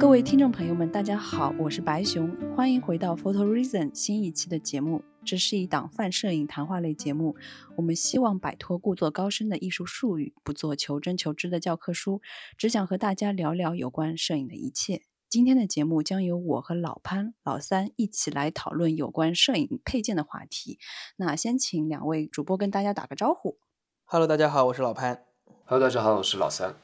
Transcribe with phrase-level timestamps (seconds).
[0.00, 5.02] 各位听众朋友们，大家好，我是白熊，欢迎回到 Photo Reason 新一期的节目。
[5.24, 7.34] 这是一档泛摄影谈话类节目，
[7.76, 12.22] 我们希望摆脱故作高深的艺术术语，不做求真求知的教科书，
[12.56, 15.02] 只想和大家聊聊有关摄影的一切。
[15.28, 20.78] 今天的节目将由我和老潘、老三一起来讨论有关摄影配件的话题。
[21.16, 23.58] 那先请两位主播跟大家打个招呼。
[24.04, 25.24] Hello，大家好，我是老潘。
[25.64, 26.76] Hello，大家好，我是老三。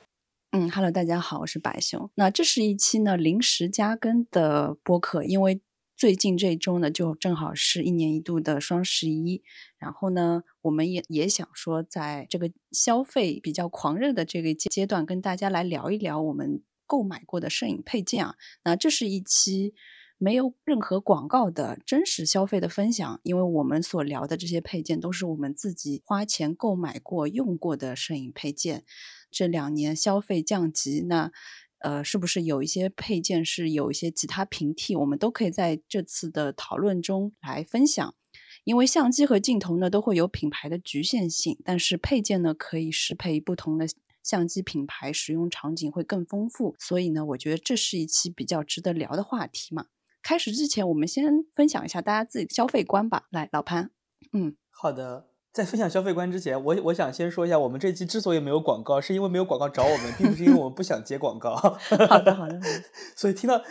[0.56, 2.12] 嗯，Hello，大家好，我是白熊。
[2.14, 5.60] 那这是一期呢临时加更的播客，因为
[5.96, 9.42] 最近这一周呢就正好是一年一度的双十一，
[9.78, 18.36] 然后呢我们也也想说，在这个消费比较狂热的这个阶阶段，跟大家来聊一聊我们购买过的摄影配件啊。
[18.62, 19.74] 那这是一期。
[20.18, 28.84] 没有任何广告的真实消费的分享，因为我们所聊的这些配件都是我们自己花钱购买过、用过的摄影配件。
[29.30, 31.32] 这两年消费降级，那
[31.80, 34.96] 呃，是不是有一些配件是有一些其他平替？
[34.96, 38.14] 我们都可以在这次的讨论中来分享。
[38.62, 43.86] 因为相机和镜头呢都会有品牌的局限性，但是配件呢可以适配不同的
[44.22, 46.74] 相机品牌，使用场景会更丰富。
[46.78, 49.88] 所以呢，我觉得这是一期比较值得聊的话题嘛。
[50.24, 53.24] 开始之前，我们先分享一下大家自己的消费观吧。
[53.30, 53.90] 来，老潘，
[54.32, 55.26] 嗯，好的。
[55.52, 61.54] 在分享消费观之前，我我想先说一下，我们这期之所以没有广告，是因为没有广告找我们，并不是因为我们不想接广告。
[62.08, 62.58] 好的，好的，
[63.14, 63.62] 所以听到，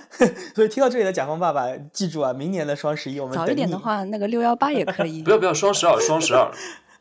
[0.55, 5.23] 所以听到这里的甲方爸爸，记住啊，明年的双十一我们早一点的话，那个六幺八也可以。
[5.25, 6.49] 不要不要，双十二，双十二，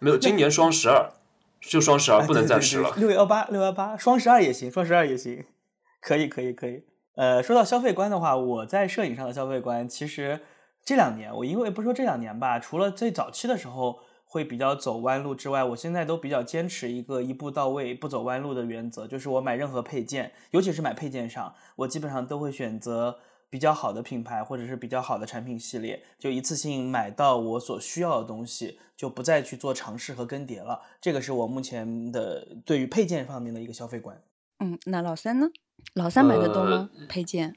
[0.01, 1.13] 没有，今年双十二，
[1.61, 2.93] 就双十二，不能再迟了。
[2.97, 5.45] 六幺八，六幺八，双十二也行，双十二也行，
[6.01, 6.83] 可以，可以，可以。
[7.15, 10.41] 呃，说到消费观的话，我在摄影上的消费观，其实
[10.85, 23.19] 这两年，我因为不说这两年吧，除了最早期的时候会比较走弯路之外，我现在都比较坚持一个一步到位、不走弯路的原则，就是我买任何配件，尤其是买配件上，我基本上都会选择
[23.51, 30.81] 比较好的品牌或者是比较好的产品系列，就一次性买到我所需要的东西，就不再去做尝试和更迭了。
[30.99, 34.19] 这个是我目前的对于配件方面的一个消费观。
[34.61, 35.49] 嗯，那老三呢？
[35.95, 36.91] 老三买的多吗？
[36.99, 37.55] 呃、配件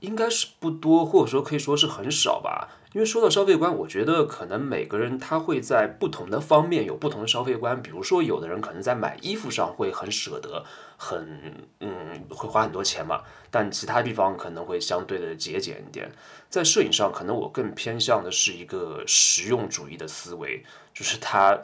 [0.00, 2.68] 应该是不多，或者说可以说是很少吧。
[2.94, 7.82] 因为说到消费观，我觉得可能每个人他会在不同的方面有不同的消费观。
[7.82, 10.64] 比如说，有的人可能在买衣服上会很舍得，
[10.96, 16.10] 很嗯会花很多钱嘛，但其他地方可能会相对的节俭一点。
[16.48, 20.64] 在摄影上，可能我更偏向的是一个实用主义的思维，
[20.94, 21.60] 就是它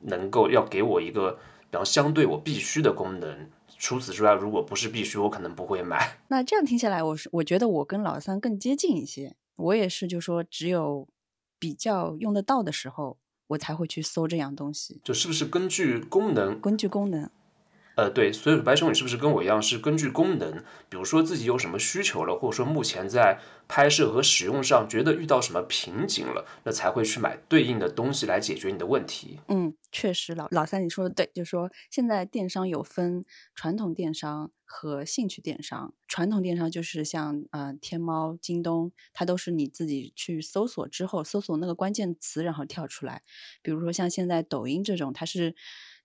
[0.00, 1.32] 能够要给我一个
[1.70, 3.50] 比方相对我必须的功能。
[3.78, 6.18] 除此之外，如果不是必须，我可能不会买。
[6.28, 9.36] 那这样听下来，我是我觉得我跟老三更接近一些。
[9.56, 11.08] 我也是，就说只有
[11.58, 13.18] 比较用得到的时候，
[13.48, 15.00] 我才会去搜这样东西。
[15.04, 16.60] 就是不是根据功能？
[16.60, 17.30] 根据功能。
[17.98, 20.62] 呃，对，所以白熊，你是不是跟我一样，是根据功能？
[20.88, 29.40] 比如说自己有什么需求了，或者说目前在拍摄和使用上觉得遇到什么瓶颈了，那才会去买对应的东西来解决你的问题。
[29.48, 33.24] 嗯，确实，老老三你说的对，就是说现在电商有分
[33.56, 35.92] 传统电商和兴趣电商。
[36.06, 43.22] 传统电商就是像呃天猫、京东，它都是你自己去搜索之后，搜索那个关键词，然后跳出来。
[43.60, 45.56] 比如说像现在抖音这种，它是。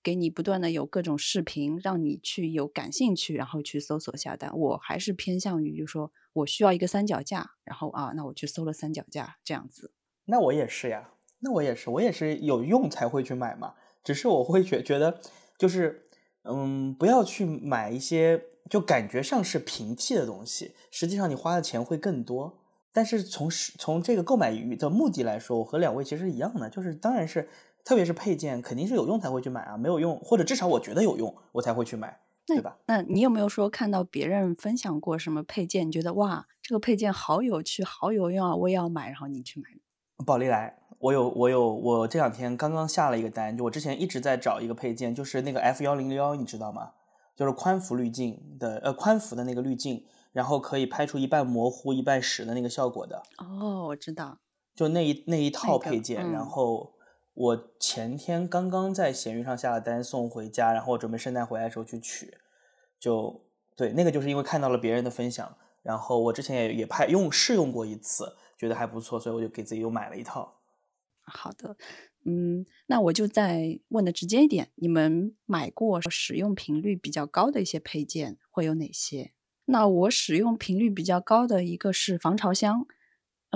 [0.03, 4.51] 给你不断的有各种视频，让你去有感兴趣，然后去搜索下单。
[4.53, 9.93] 我还是偏向于，就说我需要一个三脚架，然后啊，那我去搜了三脚架这样子。
[10.25, 13.75] 那我也是呀，那我也是，我也是有用才会去买嘛。
[14.03, 15.21] 只是我会觉觉得，
[15.57, 16.09] 就是
[16.43, 22.59] 嗯，不要去买一些就感觉上是平替的东西，实际上你花的钱会更多。
[22.91, 27.47] 但是从从这个购买的目的来说，我和两位其实一样的，就是当然是。
[27.83, 32.77] 特别是配件，肯定是有用才会去买啊，没有用或者至少我觉得有用，我才会去买，对吧？
[32.85, 39.67] 那你有没有说看到别人分享过什么配件，你觉得哇，这个配件好有趣、好有用啊，我也要买，然后你去买？
[40.25, 46.91] 宝丽来，我有，我有，我这两天刚刚下了一个单，就我之前一直在找一个配件，就是那个 F 幺零六幺，你知道吗？
[47.35, 53.21] 就是宽幅滤镜的，呃，宽幅的那个滤镜，然后可以拍出一半模糊、一半实的那个效果的。
[53.39, 54.37] 哦，我知道，
[54.73, 56.92] 就那一那一套配件，那个嗯、然后。
[57.33, 62.37] 我前天刚刚在闲鱼上下了单送回家，然后我准备圣诞回来的时候去取，
[62.99, 63.45] 就
[63.75, 70.59] 对那个就是因为看到了别人的分享，然后我之前也也拍用试用过一次，觉得还不错，所以我就给自己又买了一套。
[71.25, 71.75] 好的，
[72.25, 79.31] 嗯，那我就再问的直接一点，你们买过使用频率比较高的一些配件会有哪些？
[79.65, 82.85] 那我使用频率比较高的一个是防潮箱。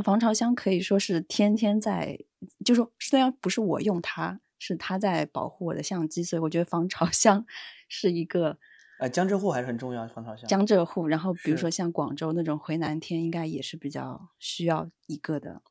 [0.03, 2.19] 防潮箱可以说是天天在，
[2.63, 7.45] 就说虽然不是我用它，是它在保护我的相机，所以我觉得防潮 箱
[7.87, 8.57] 是一个
[8.99, 10.47] 呃，江浙沪还是很重要，防潮箱。
[10.47, 15.61] 江浙沪，然后比如说像广州那种回南天，应该也是比较需要一个的。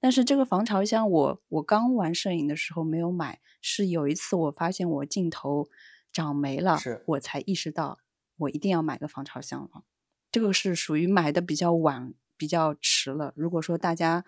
[0.00, 5.68] 但是这个防潮箱我，我刚玩摄影的时候没有买，是有一次我发现我镜头
[6.12, 7.98] 长霉了是，我才意识到
[8.36, 9.84] 我一定要买个防潮箱了。
[10.30, 13.32] 这个是属于买的比较晚、比较迟了。
[13.36, 14.24] 如果说大家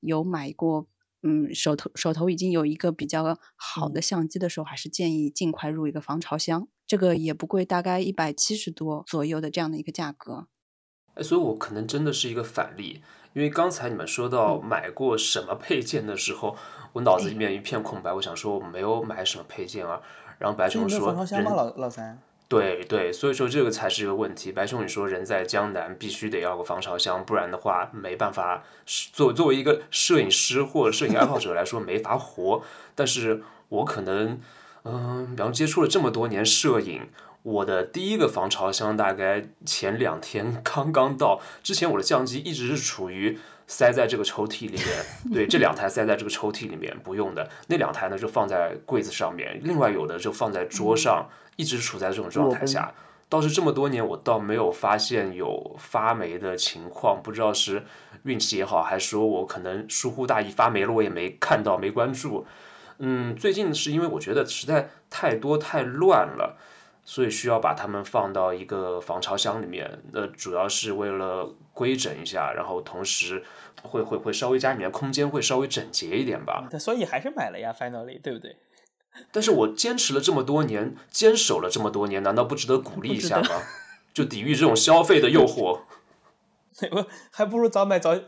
[0.00, 0.86] 有买过，
[1.26, 6.68] 嗯，手头手头已经有一个比较好的嗯相机的时候，还是建议尽快入一个防潮箱。
[6.86, 10.48] 这个也不贵，大概一百七十多左右的这样的一个价格。
[11.14, 13.00] 哎，所以我可能真的是一个反例，
[13.32, 16.54] 因为刚才你们说到嗯买过什么配件的时候，
[16.92, 20.00] 我脑哎子里面一片空白，我想说我没有买什么配件啊。
[20.38, 22.20] 然后白熊说防潮箱吗，老老三？
[22.46, 24.52] 对对，所以说这个才是一个问题。
[24.52, 28.62] 白兄，你说人在江南必须得要个防潮箱，不然的话没办法。
[29.12, 32.62] 作作为一个摄影师或者摄影爱好者来说，没法活。
[32.94, 34.40] 但是我可能，
[34.84, 37.08] 嗯、然后接触了这么多年摄影，
[37.42, 41.40] 我的第一个防潮箱大概前两天刚刚到。
[41.62, 52.92] 之前我的相机一直是处于塞在这个抽屉里面，对，这两台塞在这个抽屉里面不用的，那两台呢就放在柜子上面，另外有的就放在桌上，一直处在这种状态下。
[53.28, 57.82] 倒是这么多年，我倒没有发现有发霉的情况，不知道是
[58.24, 62.46] 运气也好，还是说我可能疏忽大意发霉了，我也没看到，没关注。
[62.98, 66.56] 嗯，最近是因为我觉得实在太多太乱了，
[67.04, 70.02] 所以需要把它们放到一个防潮箱里面。
[70.12, 73.42] 呃，主要是为了规整一下，然后同时
[73.82, 76.68] 会会会稍微家里面空间会稍微整洁一点吧。
[76.70, 78.54] 对所以还是买了呀，finally，对不对？
[79.30, 83.62] 但是我坚持了这么多年，坚守了这么多年，难道不值得鼓励一下吗？
[84.12, 85.80] 就抵御这种消费的诱惑。
[86.90, 88.18] 我还不如早买早，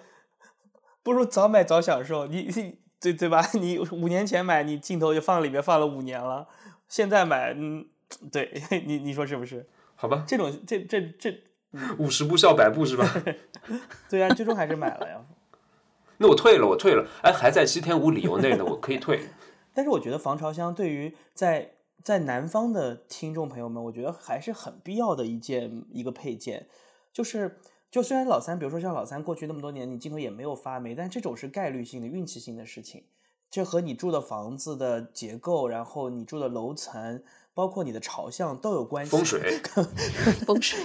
[1.03, 2.27] 不如早买早享受。
[2.27, 3.45] 你你对对吧？
[3.55, 6.49] 你五年前买，你镜头就放里面放了五年了，
[6.89, 7.87] 现在买，嗯，
[8.31, 9.69] 对你你说是不是？
[9.97, 11.43] 好吧，这种这这这，
[11.99, 13.09] 五十步笑百步是吧？
[14.09, 15.21] 对啊，最终还是买了呀。
[16.19, 17.07] 那我退了，我退了。
[17.23, 19.29] 哎，还在七天无理由内呢，我可以退。
[19.77, 26.67] 但是我觉得防潮箱对于在在南方的听众朋友们，我觉得还是很必要的一件一个配件，
[27.13, 27.59] 就是
[27.91, 33.05] 就虽然老三，比如说像老三过去那么多年，你镜头也没有发霉，但这种是概率性的、运气性的事情，
[33.51, 39.11] 这和你住的房子的结构，然后你住的楼层，包括你的朝向都有关系。
[39.11, 39.61] 风水，
[40.47, 40.81] 风水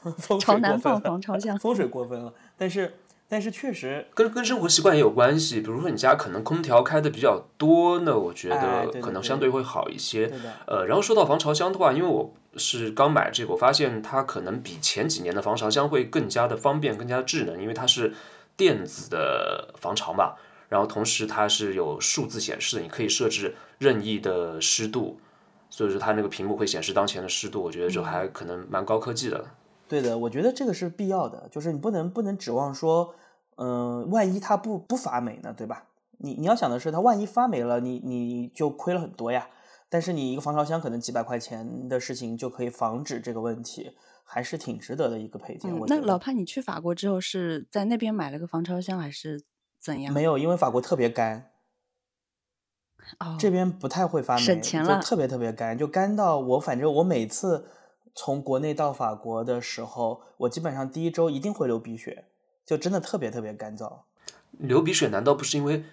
[0.00, 1.58] 风水朝南放过分了防潮箱。
[1.58, 2.94] 风水过分了，但是
[3.30, 5.60] 但是确实跟跟生活习惯也有关系。
[5.60, 10.28] 比如说你家可能空调开的比较多，那我觉得可能相对会好一些。
[10.66, 18.12] 呃，然后说到防潮箱的话，因为我是刚买这个，我发现它可能比前几年的防潮箱会更加的方便，更加智能，因为它是
[18.56, 20.34] 电子的防潮嘛。
[20.68, 25.20] 然后同时它是有数字显示的，你可以设置任意的湿度，
[25.68, 29.44] 所以说它那个屏幕会显示当前的湿度，我觉得嗯就还可能蛮高科技的。
[29.90, 33.12] 对的，我觉得这个是必要的，就是你不能不能指望说，
[33.56, 35.86] 嗯、万一它不不发霉呢，对吧？
[36.18, 39.48] 你你要想的是，它万一发霉了，你你就亏了很多呀。
[39.88, 43.90] 但是你一个防潮箱可能几百块钱的事情就可以防止这个问题，
[44.22, 45.76] 还是挺值得的一个配件。
[45.88, 49.42] 那老潘，你去法国之后是在那边买了个防潮箱，还是
[49.80, 50.14] 怎样？
[50.14, 51.50] 没有，因为法国特别干，
[53.18, 57.66] 哦，这边不太会发霉，省钱了就特别特别干，就干到我反正我每次
[58.14, 62.24] 从国内到法国的时候，我基本上第一周一定会流鼻血，
[62.66, 64.00] 就真的特别特别干燥。
[64.52, 65.84] 流鼻血难道不是因为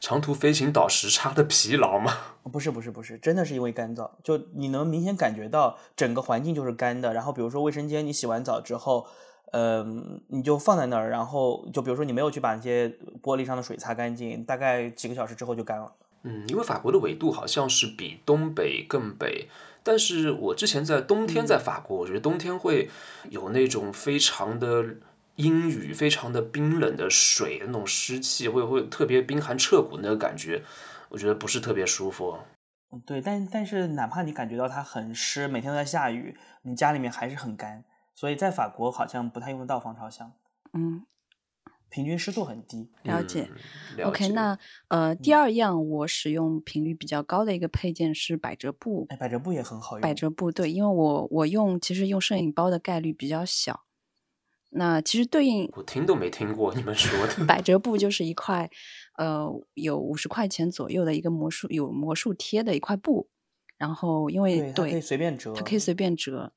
[0.00, 2.12] 长途飞行倒时差的疲劳吗？
[2.50, 7.12] 不是不是不是，真的是因为干燥，就你能明显感觉到整个环境就是干的。
[7.12, 9.06] 然后比如说卫生间，你洗完澡之后，
[9.52, 12.88] 嗯、你就放在那儿，然后就比如说你没有去把那些
[13.22, 15.92] 玻璃上的水擦干净，大概几个小时之后就干了。
[16.22, 19.48] 嗯，因为法国的纬度好像是比东北更北，
[19.82, 22.88] 但是我之前在冬天在法国，我觉得冬天会
[23.30, 24.84] 有那种非常的
[25.36, 30.62] 阴雨、非常的冰冷的水的那种湿气，会会特别冰寒彻骨那个感觉，
[31.08, 32.38] 我觉得不是特别舒服。
[32.92, 37.84] 嗯对，但但是哪怕你感觉到它很湿，每天都在下雨，你家里面还是很干。
[38.12, 40.32] 所以在法国好像不太用得到防潮箱，
[40.74, 41.06] 嗯，
[41.90, 42.88] 平均湿度很低。
[43.02, 43.48] 了解。
[43.50, 49.06] 嗯了 OK，解那呃，第二样我使用频率比较高的一个配件是百褶布。
[49.10, 50.00] 哎，百褶布也很好用。
[50.00, 53.84] 百褶布对，因为我我用其实用摄影包的概率比较小。
[54.72, 57.44] 那其实对应我听都没听过你们说的。
[57.44, 58.70] 百褶布就是一块，
[59.18, 63.28] 呃，有五十块钱左右的一个魔术有魔术贴的一块布，
[63.76, 65.52] 然后因为对，它可以随便折。
[65.52, 66.52] 它可以随便折，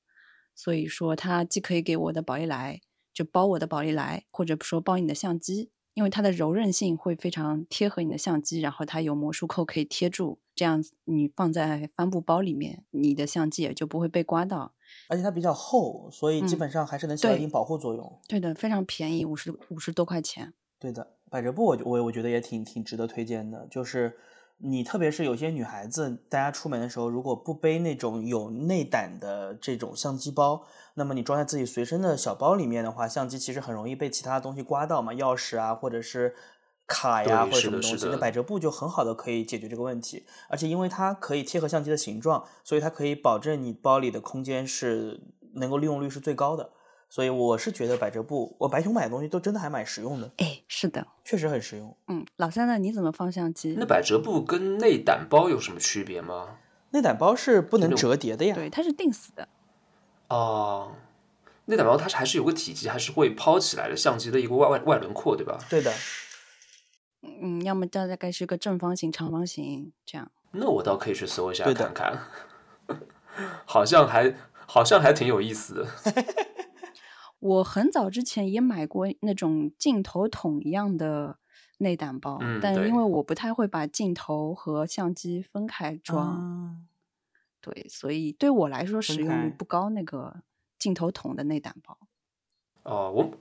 [0.54, 2.82] 所以说它既可以给我的宝丽来
[3.14, 14.74] 就包我的宝丽来，或者说包你的相机，因为它的柔韧性会非常贴合你的相机，然后它有魔术扣可以贴住，这样子你放在帆布包里面，你的相机也就不会被刮到。
[15.08, 18.20] 而且它比较厚，所以基嗯本上还是能起到一定保护作用。
[18.28, 20.54] 对的，非常便宜，五十五十多块钱。
[20.80, 24.18] 对的，百褶布我我我觉得也挺挺值得推荐的，就是
[24.58, 30.64] 你特别是有些女孩子，大家出门的时候如果不背那种有内胆的这种相机包，
[30.96, 36.36] 那么你装在自己随身的小包里面的话，相机其实很容易被其他东西刮到嘛，钥匙啊或者是。
[36.86, 45.22] 卡呀，对或者什么东西，那百折布就很好的可以解决这个问题，而且因为它可以贴合相机的形状，所以它可以保证你包里的空间是
[45.56, 46.72] 能够利用率是最高的。
[47.10, 50.30] 所以我是觉得百折布，我白熊买的东西都真的还蛮实用的。
[50.38, 51.96] 哎，是的，确实很实用。
[52.10, 52.78] 嗯，老三呢？
[52.78, 53.86] 你怎么放相机那？
[53.86, 56.58] 百折布跟内胆包有什么区别吗？
[56.92, 58.54] 内胆包是不能折叠的呀。
[58.54, 59.48] 对，它是定死的。
[60.34, 60.96] 哦，
[61.66, 65.60] 内胆包它是还是有个体积，还是会抛起来的，相机的一个外外外轮廓，对吧？
[65.70, 65.94] 对的，
[67.22, 70.32] 嗯，要么大概是个正方形、长方形这样。
[70.52, 72.18] 那我倒可以去搜一下看看，
[73.66, 74.36] 好像还
[74.66, 75.88] 好像还挺有意思的。
[77.40, 81.38] 我很早之前也买过那种镜头筒一样的
[81.80, 86.76] 内胆包，嗯但因为我不太会把镜头和相机分开装，啊
[87.64, 89.90] 对，所以对我来说使用率不高。
[89.92, 90.36] 那个
[90.78, 91.98] 镜头筒的内胆包，
[92.84, 93.32] 哦，我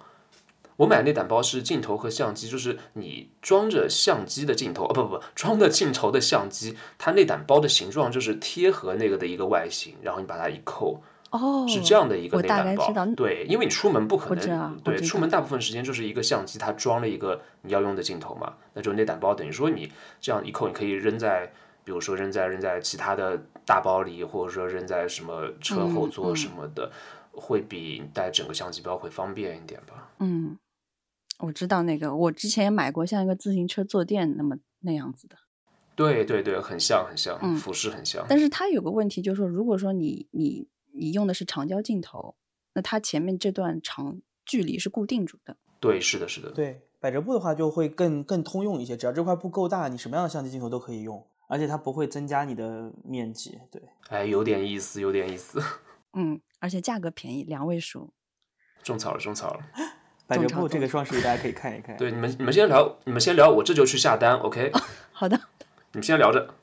[0.77, 12.93] 我买内胆包是镜头和相机，就是你装着相机的镜头，哦不不不，装的镜头的相机，它内胆包的形状就是贴合那个的一个外形，然后你把它一扣，哦，是这样的一个我内胆包。
[13.17, 21.53] 对，因为你出门不可能，对，出门大部分时间就是一个相机，它装了一个你要用的镜头嘛，那就内胆包等于说你这样一扣，你可以扔在。
[21.85, 26.91] 比如说扔在扔在其他的大包里，或者说扔在什么车后嗯座嗯什么的，
[27.33, 30.13] 会比带整个相机包会方便一点吧。
[30.19, 30.59] 嗯，
[31.39, 35.37] 我知道那个，我之前也买过，像一个自行车坐垫那么那样子的。
[35.95, 38.25] 对对对，很像很像，嗯服饰很像。
[38.29, 42.35] 但是它有个问题，就是说，如果说你你你用的是长焦镜头，
[42.75, 45.57] 那它前面这段长距离是固定住的。
[45.81, 46.51] 对，是的，是的。
[46.53, 53.61] 对，百折布的话就会更更通用一些，只要这块布够大，你什么样的相机镜头都可以用，而且它不会增加你的面积。
[53.71, 55.63] 对，哎，有点意思，有点意思。
[56.17, 58.09] 嗯，而且价格便宜，两位数。
[58.83, 59.61] 种草了，种草了。
[60.27, 61.95] 百折种草布这个双十一大家可以看一看。
[61.99, 64.73] 对，你们你们先聊，你们先聊，我这就去下单，OK？
[65.13, 65.39] 好的，
[65.93, 66.55] 你们先聊着。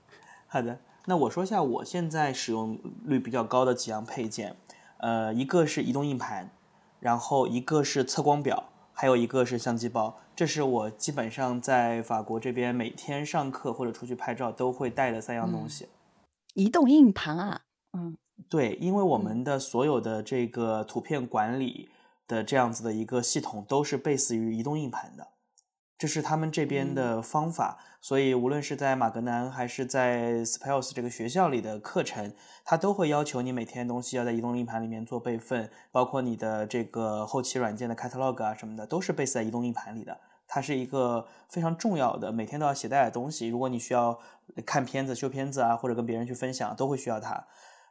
[0.47, 4.55] 好的，那我说一下我现在使用率比较高的几样配件，
[4.97, 6.49] 呃，一个是移动硬盘，
[6.99, 10.13] 然后一个是测光表，还有一个是相机包。
[10.35, 15.87] 这是我基本上在法国这边每天上课或者出去拍照都会带的三样东西。
[16.53, 17.61] 移动硬盘啊，
[17.93, 18.17] 嗯
[18.49, 21.87] 对，因为我们的所有的这个图片管理
[22.27, 25.25] 的这样子的一个系统都是 base 于移动硬盘的，
[25.99, 27.77] 这是他们这边的方法。
[28.01, 40.17] 所以无论是在马格南还是在 Spells 这个学校里的课程，它都会要求你每天东西要在移动硬盘里面做备份，包括你的这个后期软件的 catalog 啊什么的，都是 base 在移动硬盘里的。
[40.47, 43.49] 它是一个非常重要的，每天都要携带的东西。
[43.49, 44.17] 如果你需要
[44.65, 47.45] 看片子、修片子啊，或者跟别人去分享，都会需要它。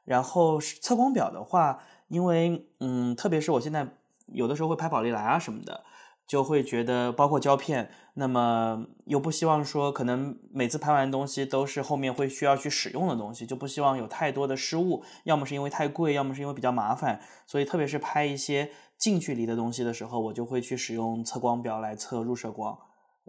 [0.05, 3.87] 然后是测光表的话，因为嗯，特别是我现在
[4.27, 5.85] 有的时候会拍宝丽来啊什么的，
[6.29, 22.79] 就会觉得包括胶片，那么又不希望说可能每次拍完东西都是后面会需要去使用的东西，就不希望有太多的失误，要么是因为太贵，要么是因为比较麻烦，所以特别是拍一些近距离的东西的时候，我就会去使用测光表来测入射光。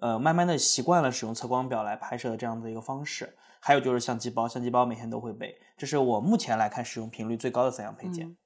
[0.01, 3.35] 呃，慢慢的习惯了使用测光表来拍摄的这样的一个方式。
[3.61, 8.37] 还有就是相机包，相机包每天都会背，这是我目前来看使用频率最高的三样配件。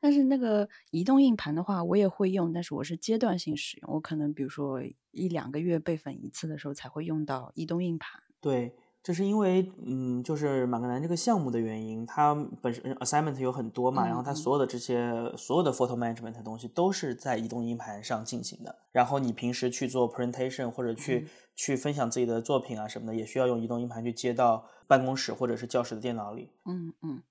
[0.00, 8.20] 但是那个移动硬盘的话，我也会用，但是我是阶段性使用，我可能比如说一两个月备份一次的时候才会用到移动硬盘。
[8.40, 18.76] 对，这是因为嗯，就是马格南这个项目的原因，它本身 assignment 有很多嘛，然后它所有的这些所有的 photo management 的东西都是在移动硬盘上进行的。
[18.90, 26.48] 然后你平时去做 presentation 或者去、嗯去分享自己的作品啊什么的，也需要用移动硬盘去接到办公室或者是教室的电脑里。
[26.64, 27.22] 嗯嗯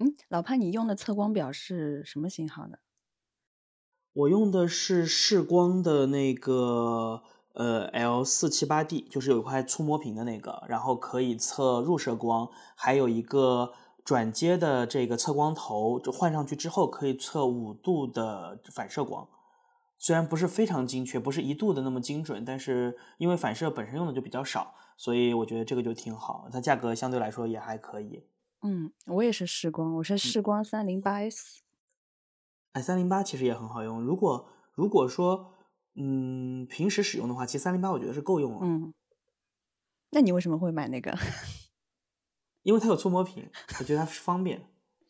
[0.00, 2.78] 嗯，老潘，你用的测光表是什么型号的？
[4.12, 13.72] 我用的是视光的那个呃 L 四七八 D，就是有一块触摸屏的那个，然后可以测入射光，还有一个
[14.04, 19.28] 转接的这个测光头，就换上去之后可以测五度的反射光。
[19.98, 26.48] 虽然不是非常精确，不是一度的那么精准，但是因为反射本身用的就比较少，所以我觉得这个就挺好。
[26.52, 28.22] 它价格相对来说也还可以。
[28.62, 31.62] 嗯，我也是视光，我是视光三零八 S。
[32.72, 34.02] 哎，三零八其实也很好用。
[34.02, 35.54] 如果如果说
[35.94, 38.94] 嗯，平时使用的话，其实三零八我觉得是够用了，嗯，
[40.10, 41.16] 那你为什么会买那个？
[42.62, 43.48] 因为它有触摸屏，
[43.78, 44.68] 我觉得它方便。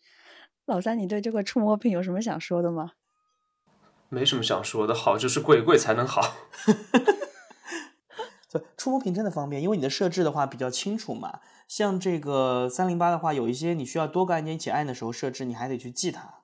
[0.67, 2.93] 老三，你对这个触摸屏有什么想说的吗？
[4.11, 6.23] 没什么想说的，好就是贵，贵才能好。
[8.51, 11.41] 对，触摸屏真的方便，因为你的设置的话比较清楚嘛。
[11.69, 16.37] 像这个三零八的话，有一些你需要多个按键一起按的时候设置，你还得去记它。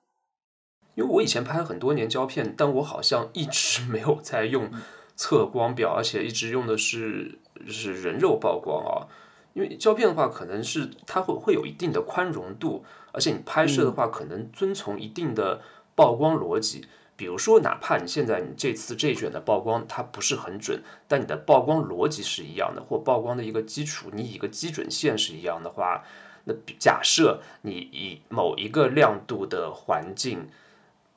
[0.95, 4.71] 因为我以前拍了很多年胶片，但我好像一直 没有在用
[5.17, 9.09] 测光表，而且一直用的是是人肉曝光啊。
[9.55, 15.63] 因为胶片的话，可能是它会会有一定的宽容度，而且你拍摄的话，可能遵从一定的
[15.95, 16.87] 曝光逻辑。
[17.17, 26.05] 比如说，哪怕你现在你这次这卷的曝光它不是很准，但你的曝光逻辑是一样的，或曝光的一个基础，你以一个基准线是一样的话，
[26.45, 30.49] 那假设你以某一个亮度的环境，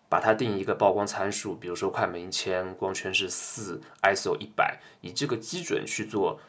[0.07, 6.39] 把它定一个曝光参数，比如说快门一千，光圈是四，ISO 一百，以这个基准去做，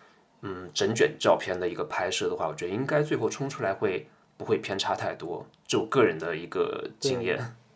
[0.42, 7.56] 嗯，整卷照片的一个拍摄的话，我觉得应该最后冲出来会不会偏差太多，就我个人的一个经验。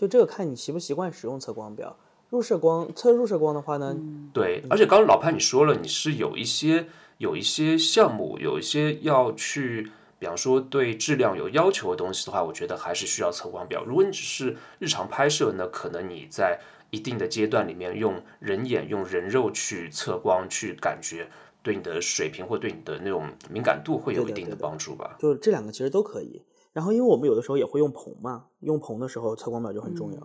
[0.00, 1.94] 就这个看你习不习惯使用测光表，
[2.30, 3.94] 入射光测入射光的话呢？
[4.32, 6.86] 对，而且刚刚老潘你说了，你是有一些
[7.18, 13.84] 有一些项目，有一些要去，比方说对质量有要求的东西的话，我觉得还是需要测光表。
[13.84, 21.28] 如果你只是日常拍摄呢，可能你在一定的阶段里面用人眼、用人肉去测光去感觉，
[21.62, 25.18] 对你的水平或对你的那种敏感度会有一定的帮助吧。
[25.18, 26.40] 就这两个其实都可以。
[26.72, 30.20] 然后，因为我们有的时候也会用棚嘛，用棚的时候测光表就很重要。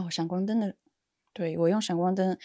[0.00, 0.74] 哦，闪光灯的，
[1.32, 2.36] 对我用闪光灯，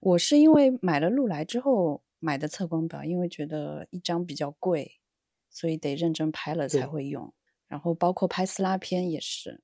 [0.00, 5.00] 我是因为买了禄来之后买的测光表，因为觉得一张比较贵，
[5.48, 7.32] 所以得认真拍了才会用。
[7.66, 9.62] 然后包括拍撕拉片也是。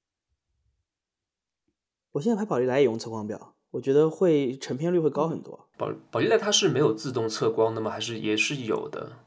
[2.13, 5.69] 我现在拍宝丽来也用测光表，我觉得会成片率会高很多。
[5.77, 7.91] 宝宝丽来它是没有自动测光的吗？
[7.91, 9.19] 还是也是有的？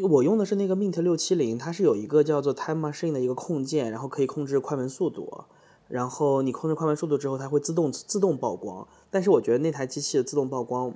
[0.00, 5.44] 我用的是那个 Mint 六七零，它是有一个叫做 Time Machine 的一个控件，然后可以控制快门速度。
[5.86, 8.88] 然后你控制快门速度之后，它会自动自动曝光。
[9.10, 10.94] 但是我觉得那台机器的自动曝光，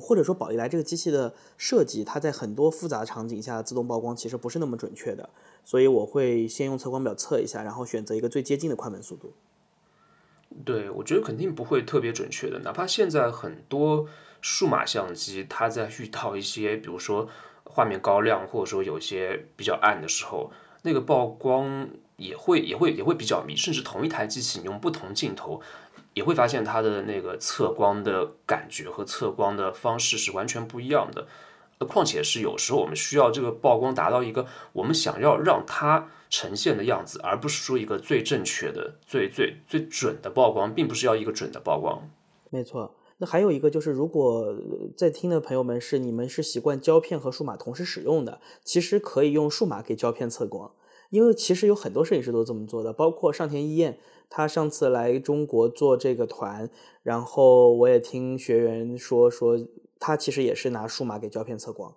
[0.00, 5.28] 或者说宝丽来这个机器的设计，它在很多复杂场景下自动曝光其实不是那么准确的。
[5.64, 9.32] 所以我会先用测光表测一下，然后选择一个最接近的快门速度。
[10.64, 12.58] 对，我觉得肯定不会特别准确的。
[12.58, 14.06] 哪怕现在很多
[14.40, 17.28] 数码相机，它在遇到一些，比如说。
[17.76, 21.86] 画面高亮，或者说有些比较暗的时候，那个曝光
[22.16, 23.54] 也会也会也会比较迷。
[23.54, 25.60] 甚至同一台机器，你用不同镜头，
[26.14, 31.26] 也会发现它的那个测光的感觉和测光的方式是完全不一样的。
[31.78, 42.08] 呃况且是有时候我们需要这个曝光达到一个我们想要让它呈现的样子，而不是说一个最正确的、最最最准的曝光，并不是要一个准的曝光。
[42.48, 42.94] 没错。
[43.18, 44.54] 那还有一个就是，如果
[44.96, 50.70] 在听的朋友们是你们是习惯胶片和数码同时使用的，其实可以用数码给胶片测光，
[51.10, 53.98] 因为其实有很多摄影师都这么做的，包括上田一彦，
[54.28, 56.68] 他上次来中国做这个团，
[57.02, 59.58] 然后我也听学员说说，
[59.98, 61.94] 他其实也是拿数码给胶片测光。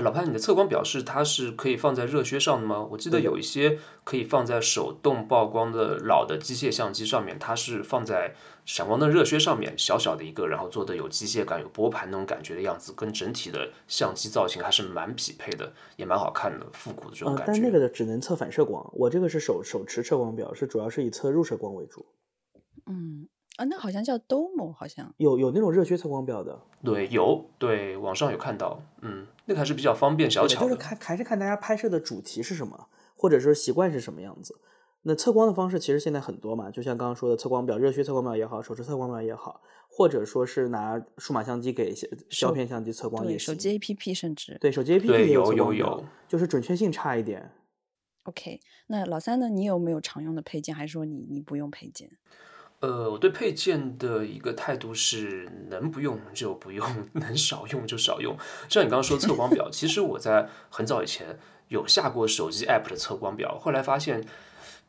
[0.00, 2.86] 老潘，你的测光表示它是可以放在热靴上的吗？
[2.90, 8.34] 我记得有一些可以放在手动曝光的老的机械相机上面，它是放在
[8.64, 17.52] 闪光灯热靴上面，小小的一个，然后做的有机械感、有拨盘那种感觉的样子，跟整体的相机造型还是蛮匹配的，也蛮好看的，复古的这种感觉。
[17.52, 22.06] 但那个的只能测反射光，我这个是手手持测光表，是主要是以测入射光为主。
[22.86, 23.28] 嗯。
[23.56, 30.66] 啊，那好像叫 Domo，好像有有那种热靴测光表的，对，有，对，网上有看到，嗯，那个还是比较方便小巧的。
[30.66, 34.54] 就是看还是看大家拍摄的主题是什么，或者说习惯是什么样子。
[35.02, 41.94] 那测光的方式其实现在很多嘛，就像刚刚说的测光表，热靴测光表也好，手持测光表也好，或者说是拿数码相机给
[42.28, 43.46] 胶片相机测光也行。
[43.46, 47.50] 手机 APP 甚至对手机 APP 也有有有，就是准确性差一点。
[48.24, 49.48] OK，那老三呢？
[49.48, 52.10] 你有没有常用的配件，还是说你你不用配件？
[52.80, 58.36] 呃，我对配件的一个态度是，能不用就不用， 能少用就少用。
[58.68, 61.36] 像你刚刚说测光表，其实我在很早以前
[61.66, 64.24] 有下过手机 app 的测光表，后来发现，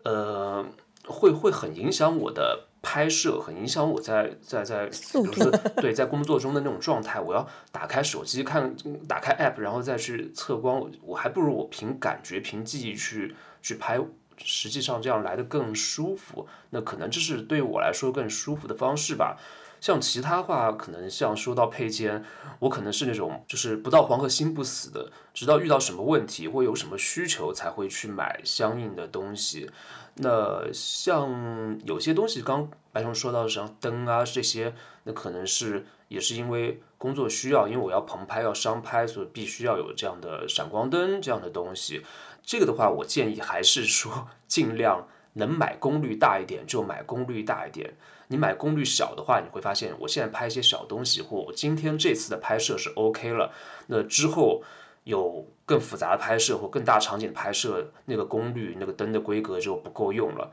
[0.04, 0.64] 呃，
[1.08, 7.20] 会会很影响我的拍摄，很影响我在在在，比如说对在工作中的那种状态。
[7.20, 8.76] 我要打开手机看，
[9.08, 14.00] 打开 app，然后再去测光，我还不如我凭感觉、凭记忆去去拍。
[14.44, 19.38] 实际上这样来的更舒服，那可能这是对我来说更舒服的方式吧。
[19.82, 22.26] 像其他话，可能像说到配件，
[22.60, 29.70] 我可能是那种就是不到黄河心不死的，直到遇到什么问题或有什么需求才会去买相应的东西。
[30.16, 34.74] 那像有些东西，刚白熊说到像灯啊这些，
[35.06, 42.04] 那可能是也是因为工作需要，因为我要棚拍要商拍，所以必须要有这样的闪光灯这样的东西。
[42.44, 47.96] 这个的话，我建议还是说尽量能买功率大一点就买功率大一点。
[48.28, 53.52] 你买功率小的话，你会发现我现在拍一些小东西，或我今天这次的拍摄是 OK 了，
[53.88, 54.64] 那之后
[55.04, 60.52] 有更复杂的拍摄或更大场景的拍摄，那个功率、那个灯的规格就不够用了。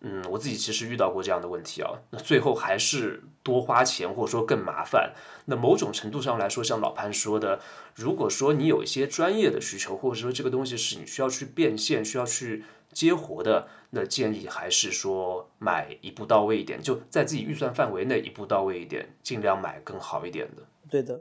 [0.00, 5.12] 嗯，我自己其实遇到过这样的问题啊，那最后还是多花钱或者说更麻烦。
[5.46, 7.60] 那某种程度上来说，像老潘说的，
[7.94, 20.62] 如果说你有一些专业的需求，或者说这个东西是你需要去变现、需要去接活的，那建议还是说买一步到位一点，就在自己预算范围内一步到位一点，尽量买更好一点的。
[20.88, 21.18] 对的，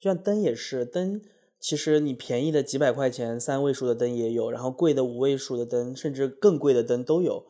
[0.00, 1.22] 就像灯也是灯，
[1.60, 7.46] 其实你便宜的几百块钱三位数的灯也有，然后贵的五位数的灯，甚至更贵的灯都有。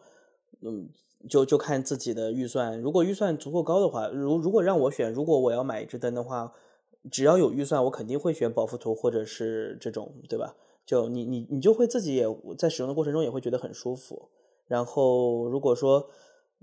[0.65, 0.89] 嗯，
[1.29, 2.81] 就就看自己的预算。
[2.81, 6.53] 如果预算足够高的话，如如果让我选，如果我要买一支灯的话，
[7.11, 10.55] 只要有预算，我肯定会选宝富图或者是这种，对吧？
[10.85, 12.27] 就你你你就会自己也
[12.59, 14.31] 在使用的过程中也会觉得很舒服。
[14.67, 16.09] 然后如果说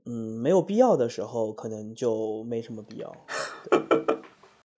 [0.05, 3.15] 嗯没有必要的时候，可能就没什么必要。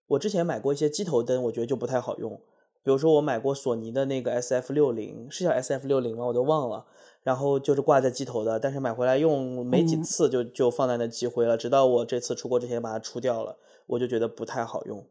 [0.08, 2.40] 我之前买过一些机头灯，我觉得就不太好用。
[2.84, 6.26] 比如说我买过索尼的那个 S F 六零，是叫 S F 六零吗？
[6.26, 6.84] 我都忘了。
[7.22, 11.56] 然后就是挂在机头的，但是买回来用没几次就就放在那积灰了。
[11.56, 15.06] 直到我这次出国之前把它出掉了，我就觉得不太好用。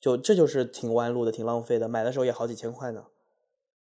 [0.00, 1.86] 就这就是挺弯路的，挺浪费的。
[1.86, 3.04] 买的时候也好几千块呢，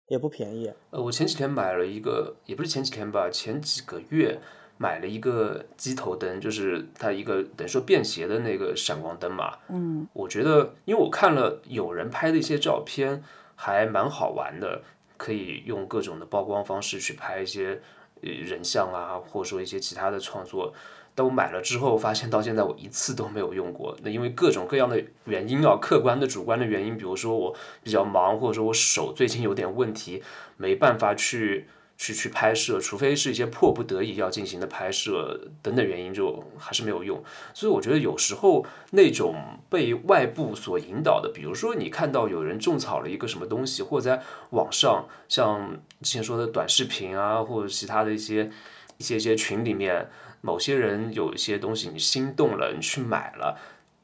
[0.07, 0.71] 也不便宜。
[0.91, 4.39] 呃，我前几天买了一个，也不是前几天吧，前几个月
[4.77, 9.57] 买了一个机头灯，就是它一个等于说便携的那个闪光灯嘛。
[9.67, 13.21] 嗯，我觉得，因为我看了有人拍的一些照片，
[13.55, 14.83] 还蛮好玩的。
[15.17, 17.81] 可以用各种的曝光方式去拍一些
[18.21, 20.73] 呃人像啊，或者说一些其他的创作。
[21.13, 23.97] 但我买了之后，发现到现在我一次都没有用过。
[24.03, 30.21] 那因为各种各样的原因啊，客观的、主观的原因，比如说我比较忙，或者说我手最近有点问题，
[30.57, 31.67] 没办法去。
[31.97, 37.23] 去去拍摄，除非是一些迫不得已要进行的拍摄等等原因，就还是没有用。
[37.55, 39.35] 所以我觉得有时候那种
[39.69, 48.51] 被外部所引导的，比如说你看到有人种草了一个什么东西，或者在网上像之前说的短视频啊，或者其他的一些
[48.97, 50.07] 一些一些群里面，
[50.41, 53.59] 某些人有一些东西你心动了，你去买了，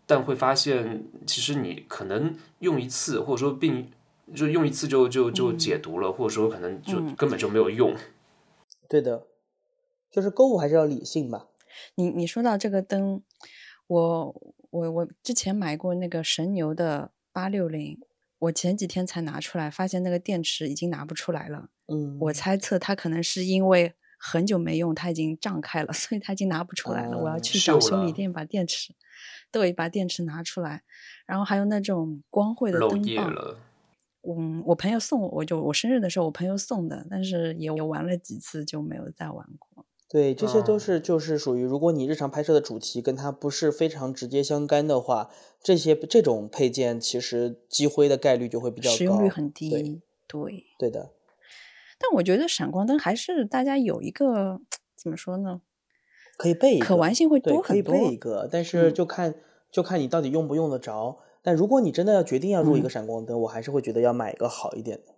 [0.07, 3.91] 但会发现其实你可能用一次，或者说并。
[4.33, 7.95] 就用一次就就就解毒了，或者说可能就根本就没有用。
[8.89, 9.27] 对的，
[10.11, 11.47] 就是购物还是要理性吧。
[11.95, 13.23] 你你说到这个灯，
[13.87, 17.99] 我我我之前买过那个神牛的八六零，
[18.39, 21.69] 我前几天才拿出来，发现那个电池已经拿不出来了。
[21.87, 27.17] 嗯，我猜测它可能是因为很久没用，它已经胀开了， 所以它已经拿不出来了。
[27.17, 28.93] 我要去找修理店把电池，
[29.51, 30.83] 对，把电池拿出来。
[31.25, 33.33] 然后还有那种光绘的灯棒。
[34.25, 39.85] 嗯，我朋友送我，我就我生日的时候我朋友送的，但是也玩了几次就没有再玩过。
[40.09, 45.29] 对，这些都是就是属于，如果你日常拍摄的主题跟它不是非常直接相干的话，
[45.61, 50.01] 这些这种配件其实积灰的概率就会比较高，使用率很低。
[50.27, 51.09] 对，对的。
[51.99, 54.61] 但我觉得闪光灯还是大家有一个
[54.95, 55.61] 怎么说呢？
[56.37, 57.63] 可以备一个，可玩性会多很多。
[57.63, 59.33] 可以备一个，但是就看
[59.71, 61.17] 就看你到底用不用得着。
[61.43, 65.13] 但如果你真的要决定要入一个闪光灯，我还是会觉得要买一个好一点的，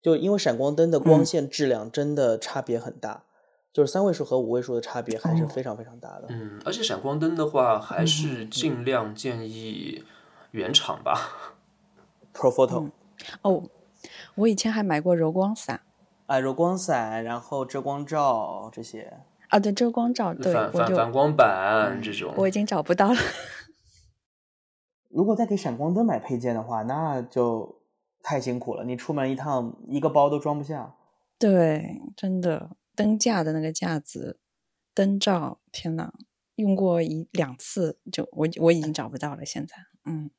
[0.00, 3.24] 就因为闪光灯的光线质量真的差别很大，
[3.72, 6.26] 就是三位数和五位数的差别还是非常非常大的。
[6.30, 10.02] 嗯，而且闪光灯的话，还是尽量建议
[10.52, 11.60] 原厂吧
[12.34, 12.90] ，Pro Photo。
[13.42, 13.62] 哦，
[14.36, 15.82] 我以前还买过柔光伞，
[16.26, 19.18] 啊，柔光伞，然后遮光罩这些。
[19.48, 23.18] 啊，对，遮光罩，对，反反反光板这种，我已经找不到了。
[25.12, 27.80] 如果再给闪光灯买配件的话，那就
[28.22, 28.82] 太辛苦了。
[28.84, 30.94] 你出门一趟，一个包都装不下。
[31.38, 34.40] 对，真的，灯架的那个架子、
[34.94, 36.12] 灯罩，天呐，
[36.54, 39.44] 用过一两次，就我我已经找不到了。
[39.44, 39.74] 现在，
[40.06, 40.30] 嗯，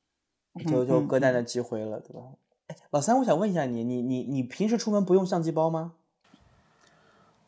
[0.65, 2.21] 就就搁在那积灰了，对吧？
[2.67, 5.93] 哎，老三，我想问一下你，你你你平时出门不用相机包吗？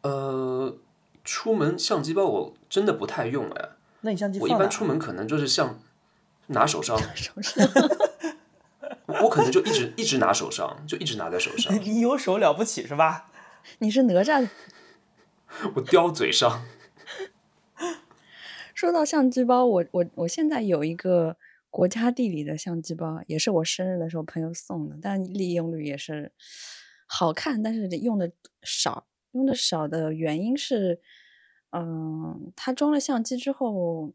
[0.03, 0.77] 呃，
[1.23, 3.69] 出门相机包我真的不太用哎。
[4.01, 5.79] 那你相机我一般出门可能就是像。
[6.47, 7.67] 拿手上，手上，
[9.23, 11.73] 我可能就一直一直拿手上，就一直拿在手上。
[11.81, 13.31] 你有手了不起是吧？
[13.79, 14.47] 你是哪吒？
[15.75, 16.63] 我叼嘴上。
[18.73, 21.37] 说到相机包，我我我现在有一个
[21.69, 26.31] 国家地理的相机包，也是我生日的时候朋友送的，但利用率也是
[27.05, 28.31] 好看，但是用的
[28.63, 29.05] 少。
[29.31, 31.01] 用的少的原因是，
[31.71, 34.13] 嗯，它装了相机之后，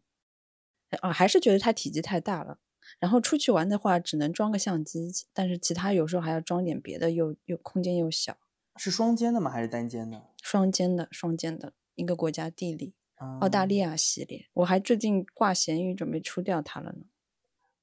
[0.98, 2.58] 啊，还是觉得它体积太大了。
[2.98, 8.36] 然后出去玩的话，只能装个相机，但是其他有时候还要装点别的，又又空间又小。
[8.76, 9.50] 是双肩的吗？
[9.50, 10.22] 还是单肩的？
[10.42, 12.94] 双肩的，双肩的一个国家地理，
[13.40, 14.46] 澳大利亚系列。
[14.54, 17.04] 我还最近挂闲鱼，准备出掉它了呢。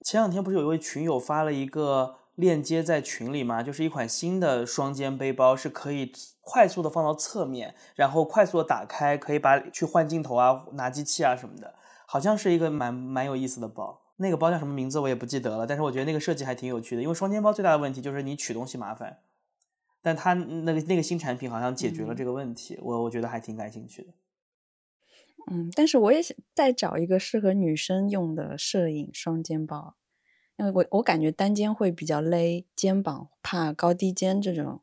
[0.02, 3.64] 前两天不是有一位群友发了一个链接在群里吗？
[3.64, 11.76] 就是一款新的双肩背包，是可以快速的放到侧面，然后快速的打开，可以把去换镜头啊、拿机器啊什么的，
[12.10, 14.02] 好像是一个蛮蛮有意思的包。
[14.16, 17.02] 那个包叫什么名字我也不记得了，但是我觉得那个设计还挺有趣的。
[17.02, 19.20] 因为双肩包最大的问题就是你取东西麻烦，
[20.02, 24.14] 但它那个那个新产品好像解决了这个问题，我我觉得还挺感兴趣的。
[25.52, 29.96] 嗯，但是我也想再找一个适合女生用的摄影双肩包，
[30.58, 34.82] 因为我我感觉单肩会比较勒肩膀，怕高低肩这种。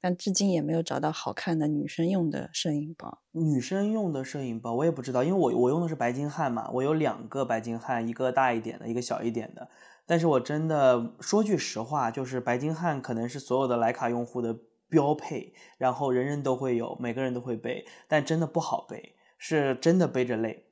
[0.00, 3.20] 但至今也没有找到好看的女生用的摄影包。
[3.32, 9.68] 女生用的摄影包我也不知道，因为我我用的是白金汉嘛，我有两个白金汉，一个大一点的，一个小一点的。
[10.06, 14.56] 但是我真的说句实话，就是白金汉可能是所有的徕卡用户的
[14.88, 20.64] 标配，然后人人都会有，每个人都会背，但真的不好背，是真的背着累。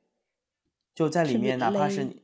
[0.95, 2.23] 就在里面，哪怕是你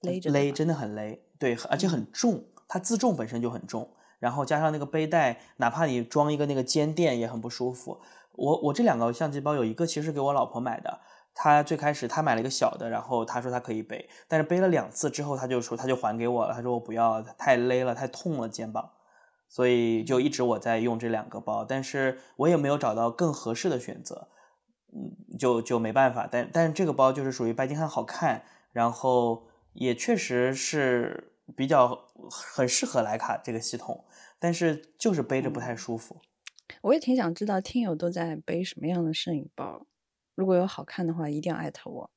[0.00, 3.90] 勒着勒，真的很勒，对，而且很重，它自重本身就很重。
[4.24, 8.00] 然后加上那个背带，哪怕你装一个那个肩垫也很不舒服。
[8.32, 10.98] 我我这两个相机包有一个其实给我老婆买的，
[11.34, 18.92] 她最开始她买了一个小的，然后她说她可以背，但是背了两次之后，她就说她就还给我了，她说我不要，太勒了，太痛了肩膀，
[19.46, 24.28] 所以就一直我在用这两个包，但是我也没有找到更合适的选择，
[24.94, 26.26] 嗯，就就没办法。
[26.32, 34.04] 但但是这个包就是属于白金汉好看，然后也确实是比较很适合徕卡这个系统。
[34.40, 36.20] 但是就是背着不太舒服，
[36.82, 39.86] 我也挺想知道听友都在背什么样的摄影包，
[40.34, 42.10] 如果有好看的话，一定要艾特我。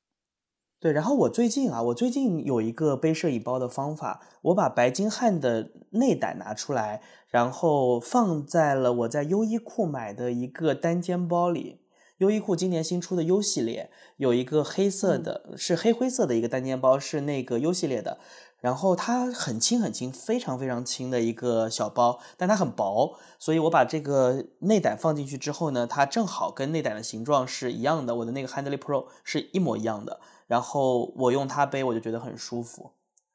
[0.78, 11.80] 对，然后我最近啊，我最近有一个背摄影包的方法，我把白金汉的内胆拿出来，然后放在了我在优衣库买的一个单肩包里。
[12.18, 18.18] 优衣库今年新出的 U 系列有一个黑色的，是黑灰色的一个单肩包，是那个 U 系列的。
[18.60, 30.18] 然后它很轻很轻，非常非常轻的一个小包，但它很薄，所以我把这个内胆放进去之后呢，它正好跟内胆的形状是一样的，我的那个 Handley Pro 是一模一样的。
[30.48, 32.90] 然后我用它背，我就觉得很舒服，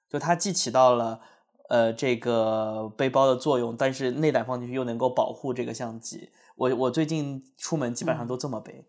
[0.09, 1.21] 就它既起到了
[1.69, 6.31] 呃这个背包的作用，但是内胆放进去又能够保护这个相机。
[6.55, 8.85] 我我最近出门基本上都这么背。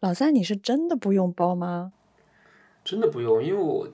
[0.00, 1.92] 老三，你是真的不用包吗？
[2.84, 3.88] 真的不用，因为我。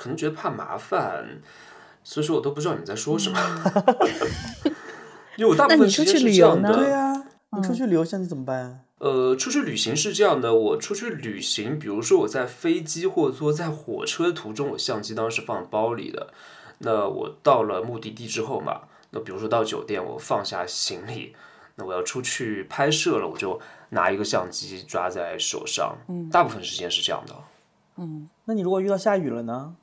[0.00, 1.42] 可能觉得怕麻烦，
[2.04, 3.36] 所以说我都不知道你们在说什么。
[5.36, 6.72] 因为我大部分时间是这样的。
[6.72, 7.12] 对呀，
[7.50, 8.84] 你出去旅游现在怎么办？
[8.98, 16.32] 呃，出去旅行是这样的，我出去旅行，比如说我在飞机或者说在火车途中，我相机当时放包里的。
[16.78, 21.34] 那我到了目的地之后嘛，那比如说到酒店，我放下行李，
[21.78, 23.58] 那我要出去拍摄了，我就
[23.90, 25.96] 拿一个相机抓在手上。
[26.08, 27.34] 嗯，大部分时间是这样的。
[27.96, 29.76] 嗯，那你如果遇到下雨了呢？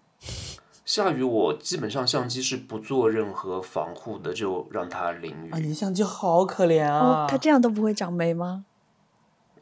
[0.84, 5.52] 下雨，我基本上相机是不做任何防护的，就让它淋雨。
[5.52, 7.26] 啊，你的相机好可怜啊！
[7.28, 8.66] 它这样都不会长霉吗？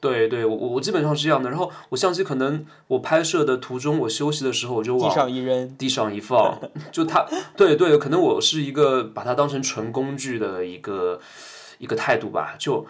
[0.02, 1.50] 对对，我我基本上是这样的。
[1.50, 6.60] 然后我相机可能我拍摄的途中，我休息的时候我就往地上一扔，地上一放，
[6.92, 11.22] 就它，对对，可能我是一个把它当成纯工具的一个
[11.78, 12.56] 一个态度吧。
[12.58, 12.86] 就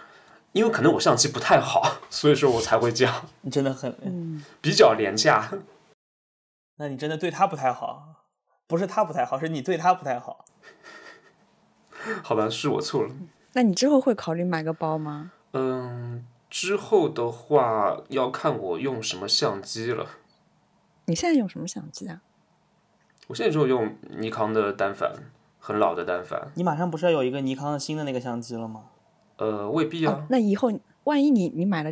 [0.52, 3.26] 因为可能我相机不太好， 所以说我才会这样。
[3.42, 5.50] 你真的很嗯比较廉价。
[6.78, 8.10] 那你真的对他不太好。
[8.66, 10.46] 不是他不太好，是你对他不太好。
[12.24, 13.12] 好吧，是我错了。
[13.54, 15.32] 那你之后会考虑买个包吗？
[15.52, 20.08] 嗯，之后的话要看我用什么相机了。
[21.06, 22.22] 你现在用什么相机啊？
[23.28, 25.14] 我现在就用尼康的单反，
[25.66, 26.52] 很老的单反。
[26.56, 28.84] 你马上不是要有一个尼康的新的那个相机了吗？
[29.38, 30.28] 呃，未必啊。
[30.30, 30.70] 那以后
[31.06, 31.90] 万一你你买了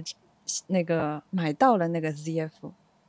[0.68, 2.50] 那个买到了那个 ZF，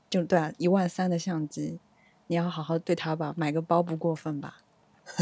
[0.09, 1.81] 就对啊，一万三的相机。
[2.29, 4.59] 你要好好对它吧，买个包不过分吧？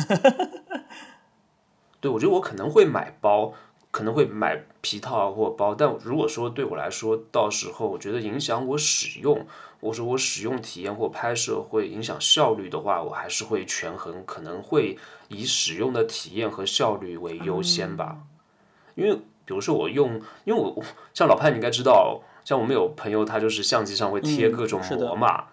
[2.00, 3.54] 对，我觉得我可能会买包，
[3.90, 9.46] 可能会买皮套或包，但如果说对我来说，到时候我觉得影响我使用，
[9.80, 14.96] 或者说我使用体验或拍摄会影响效率的话，我还是会权衡，可能会
[15.30, 18.18] 以使用的体验和效率为优先吧。
[18.94, 19.16] 因为
[19.46, 25.46] 比如说我用，因为我像老潘，你应该知道，像我们有朋友，他就是相机上会贴各种膜嘛。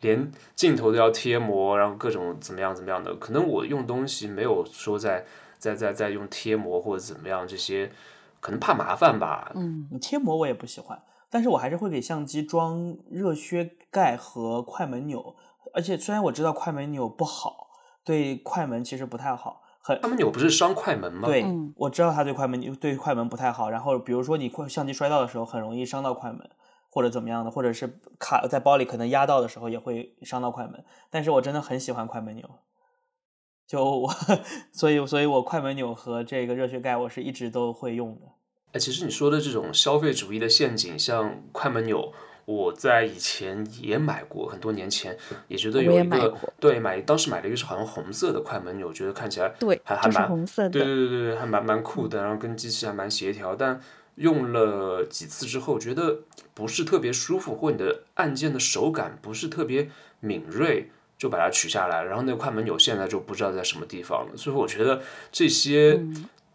[0.00, 3.14] 连镜头都要贴膜，然后各种怎么样怎么样的。
[3.16, 5.26] 可能我用东西没有说在
[5.58, 7.90] 在在在用贴膜或者怎么样这些，
[8.38, 9.50] 可能怕麻烦吧。
[9.56, 15.34] 嗯，贴膜我也不喜欢，但是我还是会给相机装热靴盖和快门钮。
[15.74, 17.67] 而且虽然我知道快门钮不好，
[18.08, 19.62] 对快门其实不太好。
[19.82, 21.28] 很快门钮不是伤快门吗？
[21.28, 23.68] 对，嗯我知道它对快门对快门不太好。
[23.68, 26.48] 然后比如说你快相机摔到的时候，很容易伤到快门，
[26.88, 30.82] 或者怎么样的，或者是卡在包里可能压到的时候也会伤到快门。
[31.10, 32.48] 但是我真的很喜欢快门钮，
[33.66, 34.10] 就我，
[34.72, 38.22] 所以所以我快门钮和这个热血盖我是一直都会用的。
[38.72, 42.12] 哎，其实你说的这种消费主义的陷阱，像快门钮，
[42.48, 45.14] 我在以前也买过，很多年前
[45.48, 53.78] 也觉得有一个对买，当时买了一个是好像红色的快门钮，觉得看起来对还还蛮红色的对对对对，还蛮蛮酷的，然后跟机器还蛮协调，但
[54.14, 56.20] 用了几次之后，觉得
[56.54, 66.00] 不是特别舒服，或你的按键的手感不是特别敏锐，就把它取下来，然后那个快门钮现在就不知道在什么地方了，所以我觉得这些。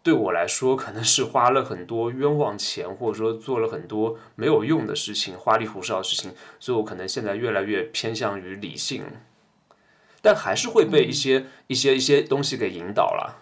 [0.04, 9.02] 嗯对我来说，可能是花了很多冤枉钱，或者说做了很多没有用的事情、花里胡哨的事情，所以我可能现在越来越偏向于理性，
[10.20, 13.40] 但还是会被一些、一些一些东西给引导了。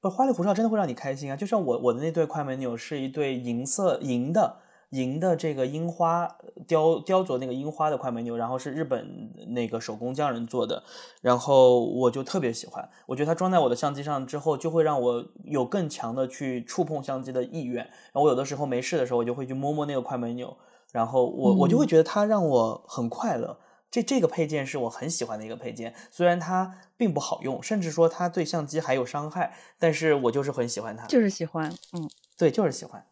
[0.00, 1.34] 不，花里胡哨真的会让你开心啊！
[1.34, 10.82] 就像我我的那对快门钮是一对银色银的银的这个樱花雕雕琢那个樱花的快门钮，然后是日本那个手工匠人做的，
[11.20, 12.88] 然后我就特别喜欢。
[13.06, 17.84] 我觉得它装在我的相机上之后，就会让我有更强的去触碰相机的意愿。
[17.84, 20.56] 然后我有的时候没事的时候，我就会去摸摸那个快门钮，
[20.92, 23.58] 然后我我就会觉得它让我很快乐。
[23.90, 31.06] 这这个配件是我很喜欢的一个配件，虽然它并不好用，甚至说它对相机还有伤害，但是我就是很喜欢它。
[31.06, 33.04] 就是喜欢，嗯，对，就是喜欢。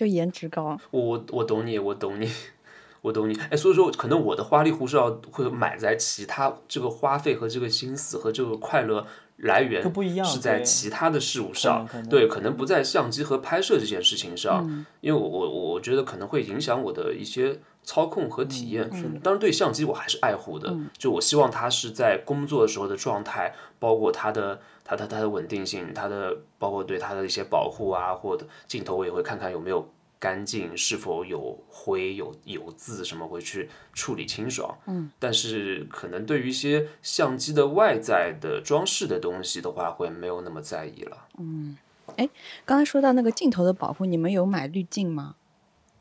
[0.00, 0.80] 就颜值高。
[0.90, 2.26] 我我我懂你，我懂你，
[3.02, 3.38] 我懂你。
[3.50, 18.88] 哎，所以说可能我的花里胡哨会买在其他这个花费和这个心思和这个快乐来源就不一样是在其他的事物上对，可能不在相机和拍摄这件事情上，嗯因为我我我觉得可能会影响我的一些操控和体验。
[18.92, 29.88] 嗯是当然对相机我还是爱护的，嗯就我希望它是在工作的时候的状态，包括它的它的它的稳定性，它的包括对它的一些保护啊，或者镜头我也会看看有没有
[30.18, 34.76] 干净，是否有灰有油渍什么会去处理清爽。
[34.86, 41.16] 嗯，但是可能对于一些相机的外在的装饰的东西的话，会没有那么在意了。
[41.38, 41.78] 嗯，
[42.16, 42.28] 哎
[42.66, 45.36] 刚才说到那个镜头的保护，你们有买滤镜吗？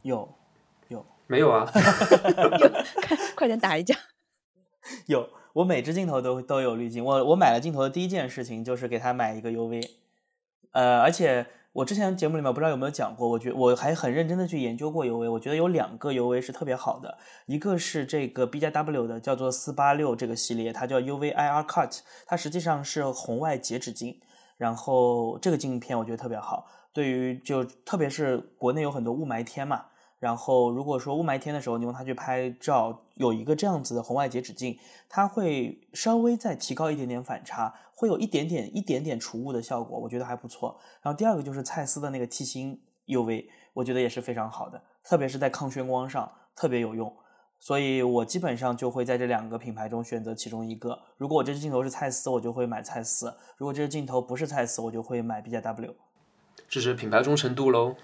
[0.01, 0.27] 有
[1.29, 1.63] 没有啊，
[3.05, 3.95] 快快点打一架。
[5.05, 7.05] 有，我每只镜头都都有滤镜。
[7.05, 9.87] 我我买了镜头的第一件事情就是给他买一个 UV，
[10.71, 24.19] 呃，而且我之前节目里面不知道有没有讲过，我觉我还很认真的去研究过 UV，我觉得有两个 UV 是特别好的，一个是这个 B 加 W 的叫做四八六这个系列，它叫 UV IR Cut，它实际上是红外截止镜，
[24.57, 29.85] 然后这个镜片我觉得特别好，对于就特别是国内有很多雾霾天嘛。
[30.19, 34.77] 然后，如果说雾霾天的时候，你用它去拍照，有一个这样子的红外截止镜，
[35.07, 40.77] 它会稍微再提高一点点反差，会有一点点一点点除雾的效果，我觉得还不错。
[41.01, 42.77] 然后第二个就是蔡司的那个 T 星
[43.07, 47.15] UV，我觉得也是非常好的，特别是在抗眩光上特别有用。
[47.61, 50.97] 所以我基本上就会在这两个品牌中选择其中一个。
[51.17, 53.27] 如果我这支镜头是蔡司，我就会买蔡司；
[53.57, 55.93] 如果这支镜头不是蔡司，我就会买 B 加 W。
[56.69, 57.95] 这是品牌忠诚度喽。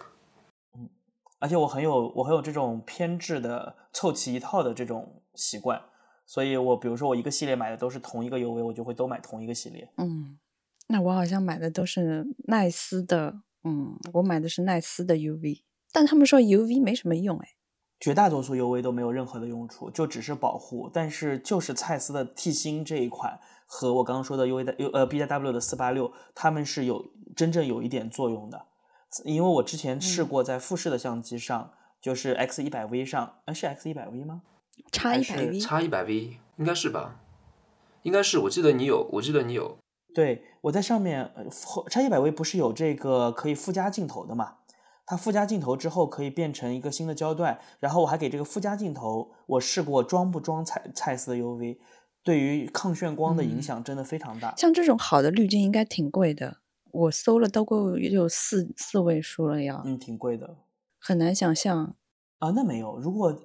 [1.39, 5.81] 而且我很有我很有这种偏执的凑齐一套的这种习惯，
[6.25, 9.91] 所以我比如说我一个系列买的都是同一个 UV，我就会都买同一个系列。
[9.97, 10.39] 嗯，
[10.87, 17.49] 那我好像买的都是奈斯的，嗯，我买的是奈斯的 UV，但他们说 UV 没什么用，哎，
[17.99, 20.89] 绝大多数 UV 都没有任何的用处，就只是保护。
[20.91, 28.65] 但是就是蔡司的 T 星这一款和我刚刚说的 UV 的 U 呃 B 加 W 的四八六，它们是有真正有一点作用的。
[29.23, 34.41] 因为我之前试过在富士的相机上，就是 X 一百 V 上，呃是 X 一百 V 吗？
[34.99, 37.21] 还是叉一百 V，叉一百 V 应该是吧？
[38.03, 39.77] 应该是，我记得你有，我记得你有。
[40.13, 41.45] 对，我在上面，呃，
[41.89, 44.55] 叉一百 V 不是有这个可以附加镜头的嘛？
[45.05, 51.77] 它附加镜头之后可以变成一个新的焦段，然后我还给这个附加镜头，我试过装不装蔡蔡司的 UV，
[52.23, 54.55] 对于抗眩光的影嗯响真的非常大。
[54.57, 56.57] 像这种好的滤镜应该挺贵的，
[56.95, 60.57] 我搜了都够也有四四位数了呀，嗯，挺贵的
[60.97, 61.95] 很难想象。
[62.39, 62.51] 啊。
[62.51, 63.37] 那没有，如果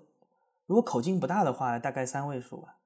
[0.67, 2.77] 如果口径不大的话，大概三位数吧。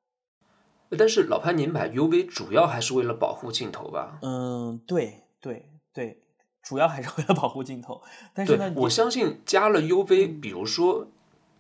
[0.96, 4.18] 但是老潘，您买 UV 主要还是为了保护镜头吧？
[4.22, 6.22] 嗯，对对对，
[6.62, 8.00] 主要还是为了保护镜头。
[8.32, 11.08] 但是呢，，我相信加了 UV，比如说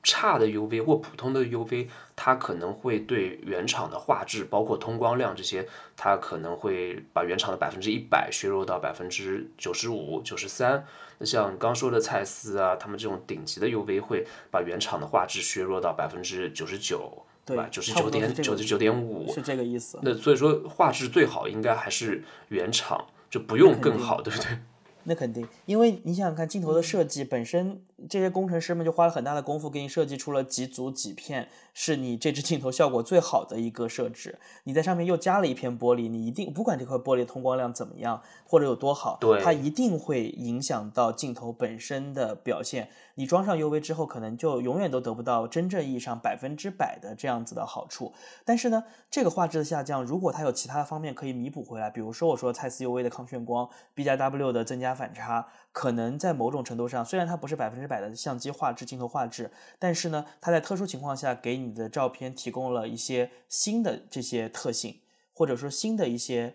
[0.04, 10.86] 差的 UV 或普通的 UV，它可能会对原厂的画质，包括通光量这些，它可能会把原厂的百分之一百削弱到百分之九十五、九十三。
[11.18, 17.66] 那像刚说的蔡司啊，他们这种顶级的 UV 会把原厂的画质削弱到百分之九十九，对吧？
[17.70, 19.98] 九十九点九十九点五，是这个意思。
[20.02, 24.58] 那所以说画质最好应该还是原厂，就不用更好，对不对？
[25.04, 34.38] 那肯定，因为你想想看，镜头的设计本身，这些工程师们就花了很大的功夫给你设计出了几组几片，是你这支镜头效果最好的一个设置。
[34.62, 42.88] 你在上面又加了一片玻璃，你一定不管这块玻璃通光量怎么样或者有多好，对，它一定会影响到镜头本身的表现。
[43.16, 48.12] 你装上 UV 之后，可能就永远都得不到真正意义上百分之百的这样子的好处。
[48.44, 59.50] 但是呢，这个画质的下降，如果它有其他方面可以弥补回来，比如说我说蔡司 UV 的抗眩光，B 加 W 的增加反差，可能在某种程度上，虽然它不是百分之百的相机画质、镜头画质，
[59.80, 65.00] 但是呢，它在特殊情况下给你的照片提供了一些新的这些特性，
[65.32, 66.54] 或者说新的一些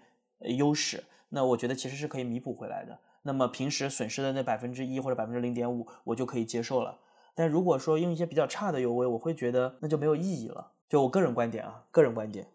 [0.57, 1.03] 优势。
[1.27, 2.97] 那我觉得其实是可以弥补回来的。
[3.23, 6.97] 那么平时损失的那百分之一或者百分之零点五，我就可以接受了。
[7.35, 10.71] 但如果说用一些比较差的 UV，我会觉得那就没有意义了。
[10.87, 12.47] 就我个人观点啊，个人观点，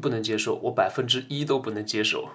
[0.00, 2.30] 不能接受，我百分之一都不能接受。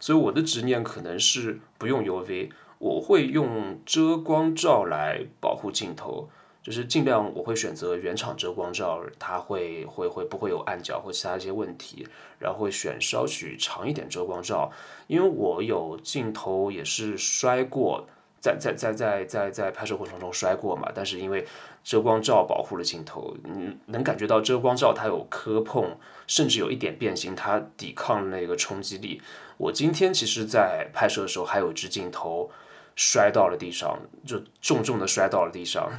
[0.00, 6.28] 所以我的执念可能是不用 UV，我会用遮光罩来保护镜头。
[6.60, 12.06] 就是尽量我会选择原厂遮光罩，它会会会不会有暗角或其他一些问题，
[12.38, 14.70] 然后会选稍许长一点遮光罩，
[15.06, 18.06] 因为我有镜头也是摔过，
[18.38, 21.46] 在在在在在在拍摄过程中摔过嘛，但是因为
[21.82, 25.96] 遮光罩保护了镜头，嗯，能感觉到遮光罩它有磕碰，
[26.26, 29.22] 甚至有一点变形，它抵抗那个冲击力。
[29.58, 32.50] 我今天其实，在拍摄的时候还有一支镜头
[32.94, 35.90] 摔到了地上，就重重的摔到了地上。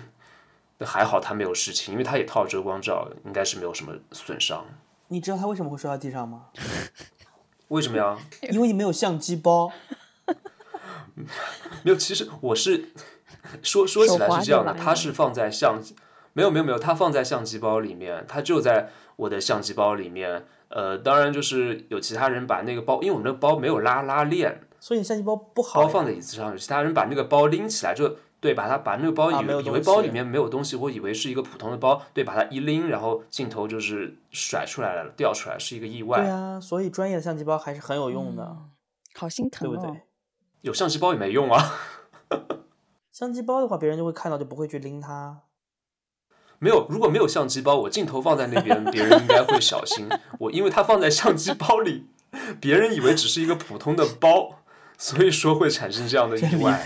[0.86, 4.66] 还好他没有事情，因为他也套遮光罩，应该是没有什么损伤。
[5.10, 6.46] 你知道他为什么会摔到地上吗？
[7.68, 8.18] 为什么呀？
[8.50, 9.72] 因为你没有相机包。
[11.84, 12.94] 没有，其实我是
[13.62, 15.98] 说说起来是这样的，它是放在相机，
[16.32, 20.46] 没有没有没有，它放在相机包里面，它就在我的相机包里面。
[20.70, 25.84] 呃，当然就是有其他人把那个包，因为我们那个包没有拉拉链，所以相机包不好。
[25.84, 28.16] 包放在椅子上，有其他人把那个包拎起来就。
[28.42, 32.02] 对，把它把那个包以为以为包里面没有东西，我以为是一个普通的包。
[32.14, 36.22] 对，把它一拎，然后镜头就是甩出来了，掉出来，是一个意外。
[36.22, 38.56] 对啊，所以专业的相机包还是很有用的。
[39.14, 40.04] 好心疼，对不对？
[40.62, 41.62] 有相机包也没用啊。
[43.12, 45.42] 相机包的话，别人就会看到，就不会去拎它。
[46.60, 50.08] 没有，如果没有相机包，我镜头放在那边， 别人应该会小心。
[50.38, 52.06] 我因为它放在相机包里，
[52.60, 54.62] 别人以为只是一个普通的包，
[54.98, 56.86] 所以说会产生这样的意外。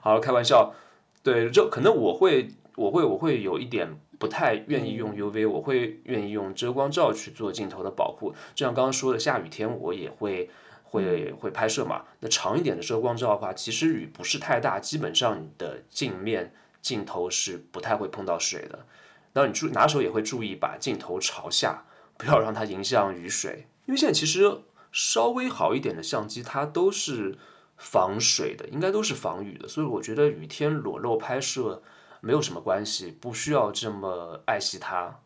[0.00, 0.74] 好，开玩笑，
[1.22, 8.34] 对，就可能我会，我会，我会有一点不太愿意用 UV，我会愿意用遮光罩去做镜头的保护。
[8.54, 10.50] 就像刚刚说的，下雨天我也会
[10.82, 12.02] 会会拍摄嘛。
[12.18, 18.86] 那长一点的遮光罩的话，其实雨不是太大，基本上你的镜面镜头是不太会碰到水的。
[19.32, 21.84] 然后你注拿手也会注意把镜头朝下，
[22.16, 23.66] 不要让它迎向雨水。
[23.86, 24.62] 因为现在其实
[24.92, 27.38] 稍微好一点的相机，它都是。
[27.82, 31.82] 防水的应该都是防雨的，所以我觉得雨天裸露拍摄
[32.20, 35.20] 没有什么关系，不需要这么爱惜它。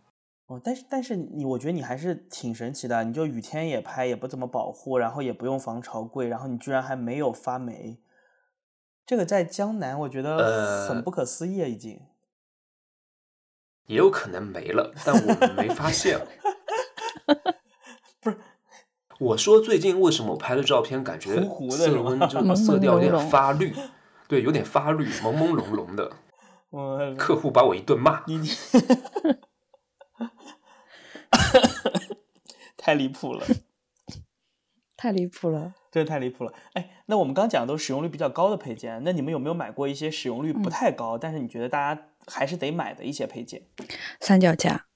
[0.47, 7.99] 哦，但是但是你，我觉得你还是挺神奇的，你就雨天也拍，也不怎么保护，然后也不用防潮柜，然后你居然还没有发霉，
[9.07, 12.01] 这个在江南我觉得很不可思议，已经。
[13.87, 16.19] 也有可能没了，但我们没发现。
[18.21, 18.39] 不是。
[19.21, 21.35] 我说最近为什么我拍的照片感觉
[21.71, 23.75] 色温就色调有点发绿，
[24.27, 26.11] 对，有点发绿，朦朦胧胧的。
[27.17, 28.49] 客户把我一顿骂，你你，
[32.77, 33.47] 太离谱了，
[34.97, 36.53] 太离谱了，真的太离谱了。
[36.73, 43.63] 哎，那我们刚讲的都是使用率比较高的配件，那你们有没有买过一些使用率不太高，但是你觉得大家还是得买的一些配件？
[44.19, 44.87] 三脚架，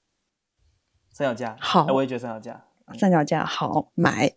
[1.13, 2.65] 三脚架，好，我也觉得三脚架。
[2.97, 4.33] 三脚架好买，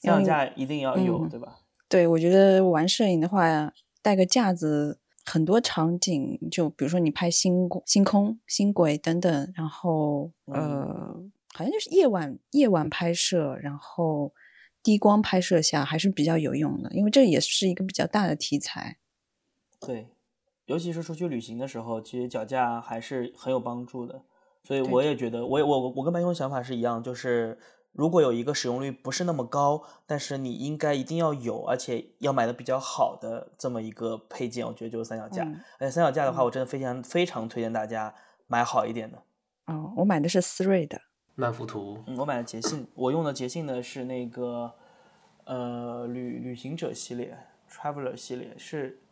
[0.00, 1.58] 三脚架一定要有，对吧？
[1.86, 3.70] 对，我觉得玩摄影的话，
[4.00, 11.14] 带个架子，很多场景，就比如说你拍星星空、星轨等等，然后呃，
[11.52, 14.32] 好像就是夜晚夜晚拍摄，然后
[14.86, 18.98] 低光拍摄下还是比较有用的，因为这也是一个比较大的题材。
[19.80, 20.06] 对，
[20.66, 24.22] 尤其是出去旅行的时候，其实脚架还是很有帮助的。
[24.62, 27.58] 所以我也觉得，我我我跟白熊想法是一样，就是
[27.90, 35.42] 如果有一个使用率不是那么高，但是你应该一定要有，而且要买的比较好的这么一个配件，我觉得就是三脚架。
[35.42, 38.14] 嗯而且三脚架的话，我真的非常非常推荐大家
[38.46, 39.18] 买好一点的。
[39.66, 41.00] 哦，我买的是思锐的，
[41.38, 44.72] 曼福图，嗯，我买的捷信，我用的捷信的是那个
[45.44, 47.38] 呃旅旅行者系列
[47.70, 49.02] ，Traveler 系列是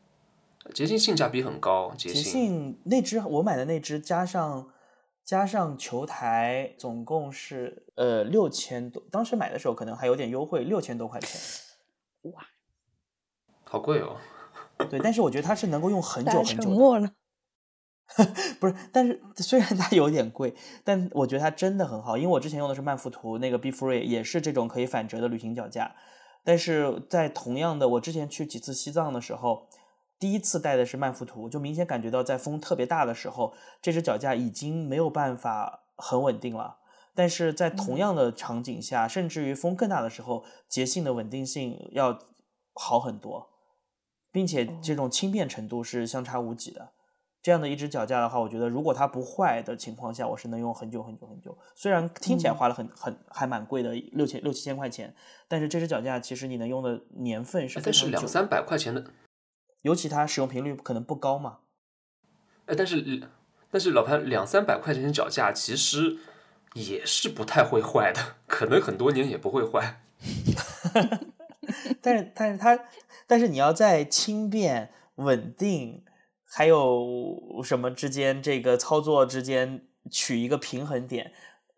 [0.72, 4.70] 捷信性价比很高，捷捷信信那只我买的那只加上
[5.22, 11.38] 加上球台，总共是呃六千多，当时买的时候可能还有点优惠，六千多块钱。
[12.32, 12.46] 哇
[13.64, 14.16] 好贵哦。
[14.88, 16.62] 对，但是我觉得它是能够用很久很久的。
[16.62, 17.10] 沉默了。
[18.60, 25.94] 不是，但是虽然它有点贵，但我觉得它真的很好，因为我之前用的是曼福图那个 Be Free，也是这种可以反折的旅行脚架，
[26.44, 29.66] 但是在同样的，我之前去几次西藏的时候，
[30.18, 36.78] 第一次带的是曼福图，就明显感觉到在风特别大的时候，这只脚架已经没有办法很稳定了。
[37.14, 42.18] 但是在同样的场景下，甚至于风更大的时候，捷信的稳定性要
[42.74, 43.48] 好很多，
[44.30, 46.92] 并且这种轻便程度是相差无几的。
[47.44, 51.58] 这样的一只脚架的话，我觉得如果它不坏的情况下，我是能用很久很久很久。
[51.74, 55.14] 虽然听起来花了很很还蛮贵的，六千六七千块钱，
[55.46, 59.04] 但是这只脚架其实你能用的年份是哎但是非常久的，两三百块钱的，
[59.82, 61.58] 尤其它使用频率可能不高嘛。
[62.64, 63.28] 哎，但是
[63.70, 66.16] 但是老潘两三百块钱的脚架其实
[66.72, 70.00] 也是不太会坏的，可能很多年也不会坏。
[72.00, 72.78] 但是但是它，
[73.26, 76.02] 但是你要在轻便、稳定，
[76.54, 81.32] 还有什么之间这个操作之间取一个平衡点，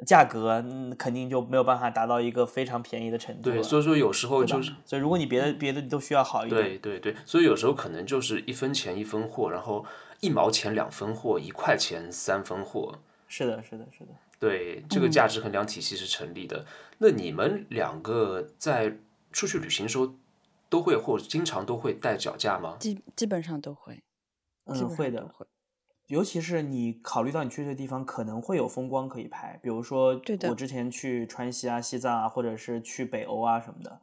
[0.05, 3.51] 价格嗯肯定就没有办法达到一个非常便宜的程度。
[3.51, 9.85] 对，所以说有时候就是所以如果你别的别的都需要好一点，对对对，所以有时候可能就是一分钱一分货，然后
[10.21, 12.99] 一毛钱两分货，一块钱三分货。
[13.29, 14.11] 是的，是的，是的。
[14.39, 16.67] 对，这个价值衡量体系是成立的。
[16.99, 18.99] 那你们两个在
[19.33, 20.15] 出去旅行的时候，
[20.69, 22.77] 都会或者经常都会带脚架吗？
[22.79, 24.01] 基基本上都会，基
[24.67, 25.47] 嗯，会的，会。
[26.07, 34.01] 尤其是你考虑到你去的地方可能会有风光可以拍，比如说对的我之前去川西啊、西藏啊，或者是去北欧啊什么的，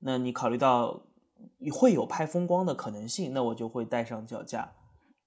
[0.00, 1.04] 那你考虑到
[1.72, 4.72] 会有拍风光的可能性，那我就会带上脚架。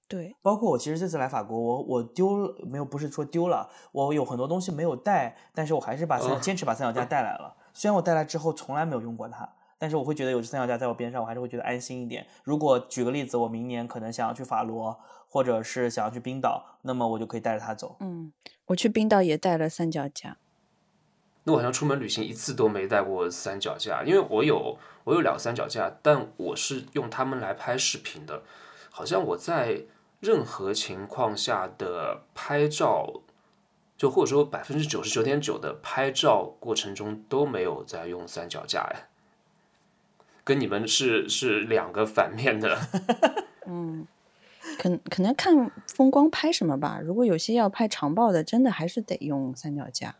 [0.06, 2.84] 对，包括我其实这次来法国，我我丢了没有？
[2.84, 7.56] 不是说丢了，我有很多东西没有带，但是我还是把三、哦坚持把三脚架带来了。
[7.72, 9.48] 虽然我带来之后从来没有用过它，
[9.80, 12.26] 但是我会觉得有只三脚架在我边上，我还是会觉得安心一点。
[12.44, 17.96] 如果举个例子，我明年可能想要去法罗，或者是想要去冰岛，那么我就可以带着它走。
[18.00, 18.30] 嗯，
[18.66, 20.36] 我去冰岛也带了三脚架，
[21.44, 28.42] 那我好像出门旅行一次都没带过三脚架，因为我有我有两个三脚架，但我是用它们来拍视频的。
[28.90, 29.84] 好像我在
[30.20, 33.22] 任何情况下的拍照，
[33.96, 39.08] 就或者说百分之九十九点九的拍照过程中都没有在用三脚架哎，
[40.44, 42.78] 跟你们是是两个反面的。
[43.66, 44.06] 嗯，
[44.78, 47.00] 可可能看风光拍什么吧。
[47.02, 50.16] 如果有些要拍长曝的，真的还是得用三脚架。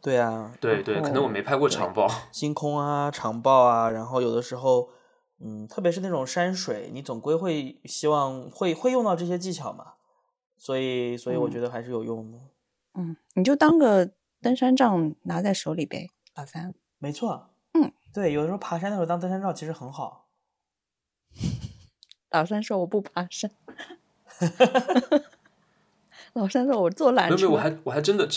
[0.00, 2.06] 对啊，对对，可能我没拍过长曝。
[2.30, 4.90] 星空啊、长曝啊，然后有的时候，
[5.40, 9.94] 嗯，特别是那种山水，你总归会希望会会用到这些技巧嘛，
[10.58, 12.38] 所以所以我嗯觉得还是有用的。
[12.96, 14.10] 嗯，你就当个
[14.42, 16.74] 登山杖拿在手里呗，老三。
[16.98, 17.53] 没错，嗯，
[18.14, 20.28] 对，有的时候爬山的时候当登山照其实很好。
[22.30, 23.50] 老三说我不爬山，
[26.32, 27.36] 老三说我坐缆车。
[27.36, 28.28] 没有我还我还真的，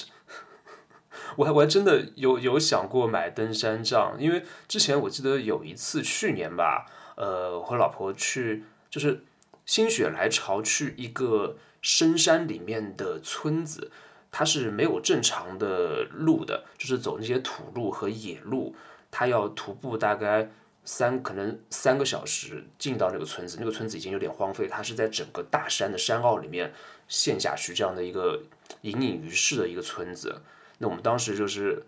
[1.35, 9.23] 我还我还真的有有想过买登山杖，因为之前我记得有一次去年吧，呃，我和老婆去就是
[9.65, 13.91] 心血来潮去一个深山里面的村子，
[14.31, 18.75] 它是没有正常的路的，就是走那些土路和野路，
[19.17, 20.47] 他要徒步大概。
[20.89, 26.71] 三可能三个小时进到那个村子，那个村子已经有点荒废，它是在整个大山的山坳里面
[27.09, 28.41] 陷下去这样的一个
[28.83, 30.41] 隐隐于市的一个村子。
[30.77, 31.83] 那我们当时就是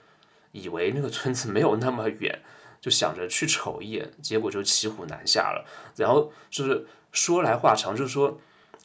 [0.51, 2.41] 以为那个村子没有那么远，
[2.81, 5.65] 就想着去瞅一眼，结果就骑虎难下了。
[5.95, 8.37] 然后就是说来话长，就是说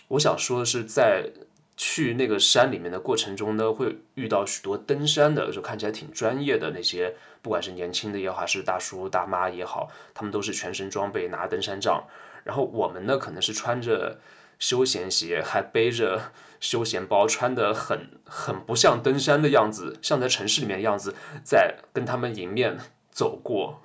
[0.06, 1.28] 我想说的是在。
[1.76, 12.04] 去那个山里面的过程中呢，会遇到许多登山的，就看起来挺专业的那些，不管是年轻的也好，还是大叔大妈也好，他们都是全身装备，拿登山杖。
[12.44, 14.20] 然后我们呢，可能是穿着
[14.58, 22.78] 休闲鞋，还背着休闲包，穿的很很不像登山的样子，像在城市里面的样子，在跟他们迎面
[23.10, 23.80] 走过。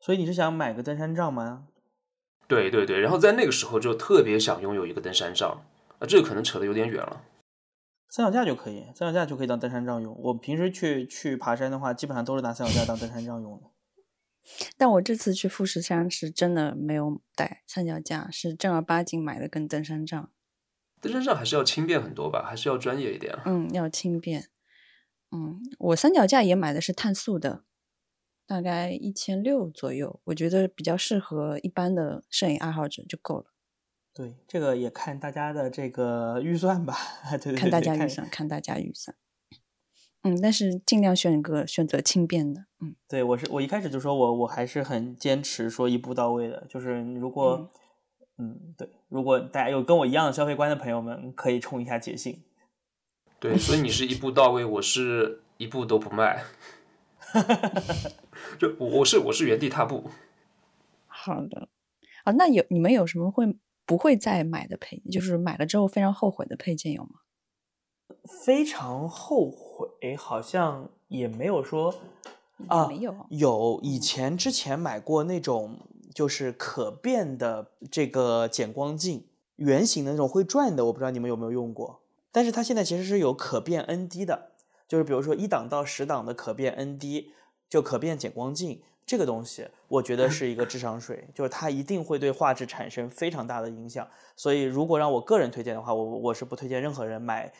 [0.00, 1.64] 所以你是想买个登山杖吗？
[2.46, 5.64] 对对对，然后在那个时候就特别想拥有一个登山杖。
[6.04, 7.24] 啊，这个可能扯得有点远了。
[8.10, 10.14] 三脚架就可以，三脚架就可以当登山杖用。
[10.20, 13.70] 我平时去去爬山的话，基本上都是拿三脚架当登山杖用的。
[14.76, 20.30] 但我这次去富士山是真的没有带三脚架，是正儿八经买的根登山杖。
[21.00, 23.34] 登山杖还是要轻便很多吧，还是要专业一点。
[23.46, 24.50] 嗯，要轻便。
[25.32, 27.64] 嗯，我三脚架也买的是碳素的，
[28.46, 33.46] 大概一千六左右，我觉得比较适合一般的摄影爱好者就够了。
[34.14, 36.96] 对，这个也看大家的这个预算吧。
[37.32, 39.16] 对对对，看大家预算，看大家预算。
[40.22, 42.66] 嗯，但是尽量选个选择轻便的。
[42.80, 47.68] 嗯，对我是我一开始就说我我还是很坚持说一步到位的，就是如果
[48.38, 52.42] 嗯对，如果大家有跟我一样的消费观的朋友们，可以冲一下捷信。
[53.40, 56.44] 对，所以你是一步到位，我是一步都不迈。
[58.60, 60.08] 就我我是我是原地踏步。
[61.06, 61.68] 好的，
[62.22, 63.54] 啊，那有你们有什么会
[63.86, 67.10] 不会再买的配，就是买了之后非常后悔的配件有吗？
[68.44, 71.94] 非常后悔，好像也没有说
[72.68, 75.78] 啊，没有有以前之前买过那种
[76.14, 79.26] 就是可变的这个减光镜，
[79.56, 82.02] 圆形的那种会转的，我不知道你们有没有用过。
[82.30, 84.52] 但是它现在其实是有可变 ND 的，
[84.88, 87.26] 就是比如说一档到十档的可变 ND，
[87.68, 94.08] 就可变减光镜这个东西，我觉得是一个智商税，就是它一定会对画质产生非常大的影响。
[94.36, 97.52] 所以如果让我个人推荐的话，我我是不推荐任何人买。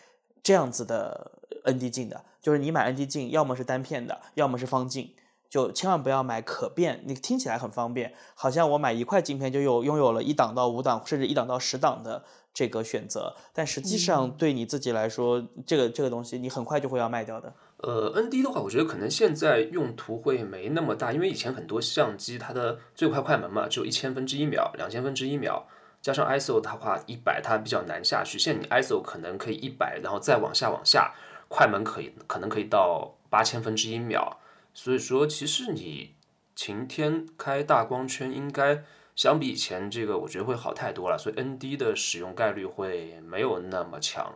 [0.42, 1.30] 这样子的
[1.64, 5.14] ND 镜的，就是你买 ND 镜，要么是单片的，要么是方镜，
[5.48, 7.02] 就千万不要买可变。
[7.06, 12.22] 你听起来很方便，好像我买一块镜片就有拥有了一档到五档，甚至一档到十档的
[12.52, 13.34] 这个选择。
[13.54, 17.50] 但实际上对你自己来说，这个这个东西你很快就会要卖掉的。
[17.86, 25.68] 呃，ND 的话，我觉得可能现在用途会没那么大，因为以前很多相机它的最快快门嘛，只有一千分之一秒、两千分之一秒。
[26.00, 28.38] 加上 ISO 的话，一百它比较难下去。
[28.38, 31.12] 现在你 ISO 可能可以一百，然后再往下往下，
[31.48, 34.40] 快门可以可能可以到八千分之一秒。
[34.72, 36.14] 所以说，其实你
[36.56, 38.82] 晴天开大光圈，应该
[39.14, 41.18] 相比以前这个，我觉得会好太多了。
[41.18, 44.34] 所以 ND 的使用概率会没有那么强。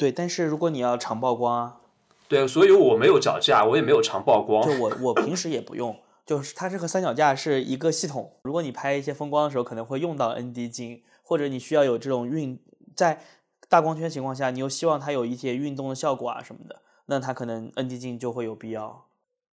[0.00, 1.80] 对，但是如果你要长曝光啊，
[2.26, 4.66] 对，所以我没有脚架，我也没有长曝光。
[4.66, 5.94] 就我 我平时也不用。
[6.24, 12.58] 就是它这个三脚架是一个系统，如果你拍一些风光的时候，可能会用到 ND 镜，或者你需要有这种运
[12.96, 13.20] 在
[13.68, 19.04] 大光圈情况下，你又希望它有一些运动的效果啊什么的，那它可能 ND 镜就会有必要。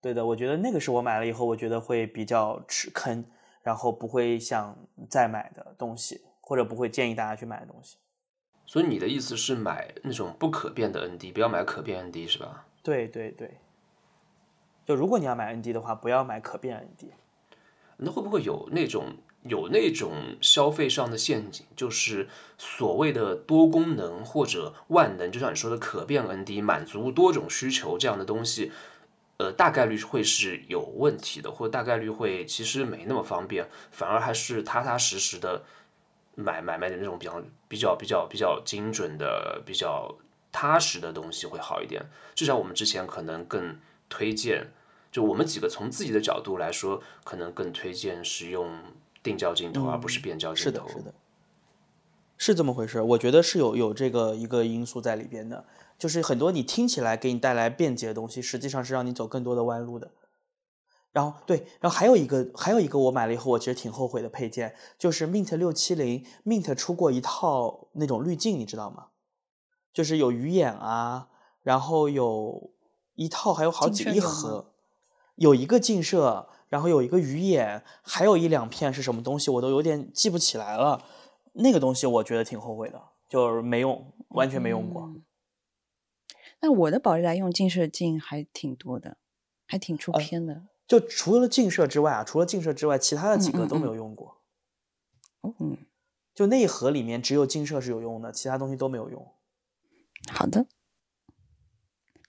[0.01, 3.25] 对的，我觉得那个是我买了以后，我觉得会比较吃坑，
[3.63, 4.79] 然后不会想
[5.11, 7.97] 再买的东西，或者不会建议大家去买的东西。
[8.67, 12.67] 所以你的意思是买那种不可变的 ND，不要买可变 ND 是吧？
[12.83, 13.59] 对对对。
[14.85, 17.07] 就如果你要买 ND 的话，不要买可变 ND。
[17.97, 21.65] 那会不会有那种有那种消费上的陷阱？
[21.75, 28.71] 就是所谓的多功能或者万能，就像你说的可变 ND，满足多种需求这样的东西，
[29.39, 35.65] 呃，大概率会是有问题的，或大概率会其实没那么方便，反而还是踏踏实实的
[36.37, 40.15] 买买卖的那种比较比较比较比较精准的、比较
[40.53, 42.07] 踏实的东西会好一点。
[42.37, 43.77] 至少我们之前可能更
[44.09, 44.69] 推荐。
[45.13, 48.71] 就我们几个从自己的角度来说，可能更推荐使用
[49.23, 50.87] 定焦镜头，而不是变焦镜头。
[50.87, 51.15] 是的，是的，
[52.37, 53.01] 是这么回事。
[53.01, 55.65] 我觉得是有有这个一个因素在里边的，
[55.99, 60.11] 就是很多你听起来给你带来便捷的东西，实际上是让你走更多的弯路的。
[61.17, 69.07] 然后对，然后还有一个还有一个我买了以后我其实挺后悔的配件，就是 Mint 六七零，Mint 出过一套那种滤镜，你知道吗？
[69.95, 71.31] 就是有鱼眼啊，
[71.63, 72.71] 然后有
[73.15, 74.75] 一套，还有好几一盒。
[75.37, 81.03] 有一个近摄，然后有一个鱼眼，还有一两片是什么东西，我都有点记不起来了。
[81.55, 85.15] 那个东西我觉得挺后悔的，就是没用，完全没用过。
[86.61, 89.17] 那我的宝丽来用镜射镜还挺多的，
[89.67, 90.65] 还挺出片的。
[90.87, 94.43] 就除了镜射之外啊，除了镜射之外，其他的几个都没有用过。
[95.43, 95.79] 嗯，
[96.35, 99.35] 就那一盒里面只有镜射是有用的，其他东西都没有用。
[100.33, 100.67] 好的，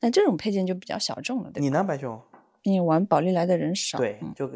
[0.01, 2.21] 那这种配件就比较小众了，对你呢，白熊？
[2.63, 4.47] 你玩宝丽来的人少，对，就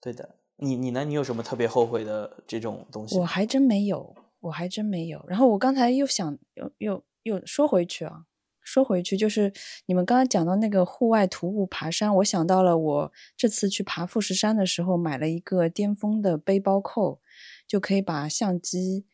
[0.00, 0.36] 对的。
[0.56, 1.04] 你你呢？
[1.04, 3.18] 你有什么特别后悔的这种东西？
[3.18, 5.24] 我还真没有，我还真没有。
[5.26, 8.26] 然后我刚才又想，又又又说回去啊，
[8.64, 9.52] 说回去就是
[9.86, 17.20] 你们刚刚讲到那个户外徒步爬山，我想到了我这次去爬富士山的时候买了一个巅峰的背包扣，
[17.68, 19.06] 就可以把相机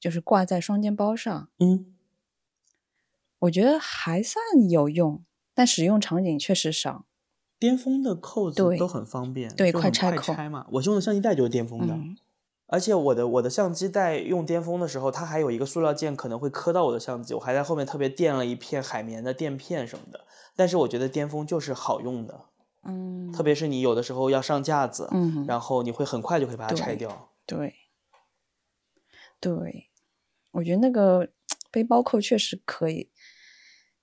[0.00, 1.50] 就是挂在双肩包上。
[1.58, 1.92] 嗯，
[3.40, 5.24] 我觉得还算有用。
[5.54, 7.04] 但使用场景确实少。
[7.58, 10.66] 巅峰的扣子都很方便，对，快拆拆嘛。
[10.72, 11.94] 我用的相机袋就是巅峰的，
[12.72, 20.24] 而且我的我的相机在用巅峰的时候，它还有一个塑料件可能会磕到我的相机，我还在后面特别垫了一片海绵的垫片什么的。
[20.56, 22.46] 但是我觉得巅峰就是好用的，
[22.84, 27.28] 嗯，特别是你有的时候要上架子，嗯，然后你会很快就可以把它拆掉。
[27.44, 27.74] 对，
[29.38, 29.90] 对，
[30.52, 31.28] 我觉得那个
[31.70, 33.10] 背包扣确实可以，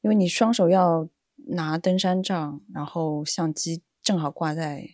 [0.02, 1.10] 因为你双手要
[1.48, 4.88] 拿登山杖，然后相机正好挂在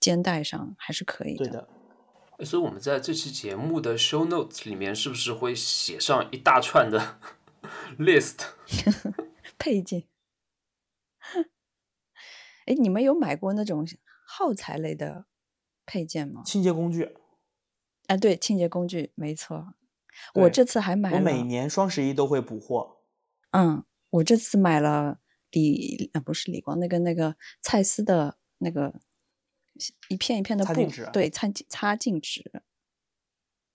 [0.00, 1.66] 肩带上，还是可以对的，诶
[2.44, 7.18] 所以我们在这期节目的 show notes 里面，是不是会写上一大串的
[7.98, 8.46] list？
[9.58, 10.04] 配件。
[12.66, 13.86] 哎，你们有买过那种
[14.26, 15.26] 耗材类的
[15.86, 16.42] 配件吗？
[16.44, 17.16] 清洁工具，
[18.08, 19.74] 啊，对，清洁工具，没错。
[20.34, 22.98] 我这次还买了，我每年双十一都会补货。
[23.52, 25.20] 嗯，我这次买了
[25.50, 29.00] 李，啊不是李光那个那个蔡司的那个
[30.08, 32.42] 一片一片的布对，擦镜擦镜纸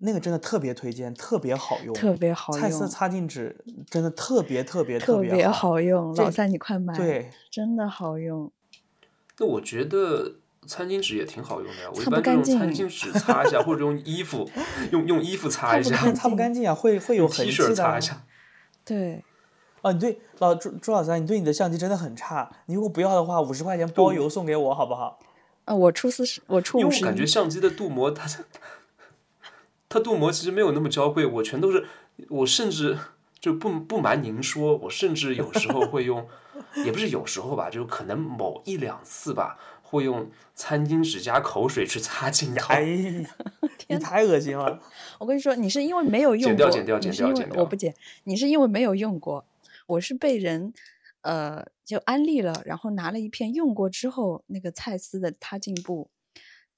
[0.04, 5.54] 那个真的特别推荐，特别好用，特别好用，蔡司擦镜纸真的特别特别特别好。
[5.54, 6.16] 好用。
[6.16, 8.52] 老三，你快买，对，真的好用。
[9.38, 14.50] 那我觉得餐巾纸也挺好用的呀，我一般就用餐巾纸擦一下，或者用衣服
[14.92, 18.02] 用用衣服擦一下，擦不干擦不干净啊，会会有痕迹的啊恤擦一。
[18.02, 18.24] 下。
[18.84, 19.24] 对，
[19.82, 22.52] 哦，你对老朱朱老三，你对你的相机真的很差。
[22.66, 25.20] 你如果不要的话，五十块钱包邮送给我好不好？
[25.72, 28.28] 啊，我初四十，我初因为我感觉相机的镀膜它
[29.88, 31.86] 它镀膜其实没有那么娇贵，我全都是
[32.28, 32.98] 我甚至
[33.40, 36.28] 就不不瞒您说，我甚至有时候会用，
[36.86, 42.74] 也不是有时候吧，就可能某一两次吧，会用餐巾纸加口水去擦镜头。
[42.74, 42.84] 哎，
[43.88, 44.78] 你太恶心了。
[45.20, 47.96] 我跟你说，你是因为没有用剪掉过，剪掉剪掉剪掉我不剪，
[48.26, 49.46] 你是因为没有用过，
[49.88, 50.74] 我是被人
[51.22, 56.10] 呃就安利了，然后拿了一片用过之后，那个蔡司的擦镜布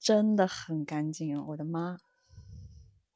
[0.00, 1.98] 真的很干净，我的妈！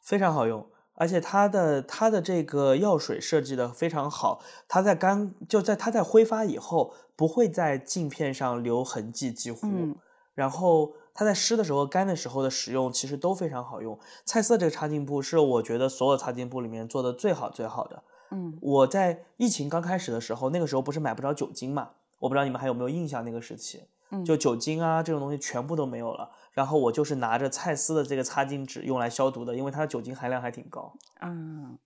[0.01, 9.97] 非常好用，而且它的它的这个药水设计的非常好，它在干就在它在挥发以后不会在镜片上留痕迹，几乎，嗯
[10.35, 13.99] 然后它在湿的时候、干的时候的使用其实都非常好用。
[14.25, 18.05] 蔡司这个擦镜布是我觉得所有擦镜布里面做的最好最好的。
[18.31, 23.83] 嗯，我在疫情刚开始的时候，那个时候不是买不着酒精嘛，我不知道你们还有没有印象那个时期。
[24.11, 30.95] 嗯就酒精啊这种东西全部都没有了，然后我就是拿着蔡司的这个擦巾纸用来消毒的，因为它的酒精含量还挺高。
[31.21, 31.77] 嗯，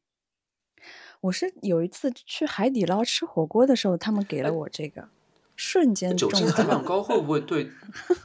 [1.23, 5.09] 我是有一次去海底捞吃火锅的时候，他们给了我这个，
[5.65, 6.83] 瞬间中酒精含量奖。
[6.89, 7.71] 高会不会对？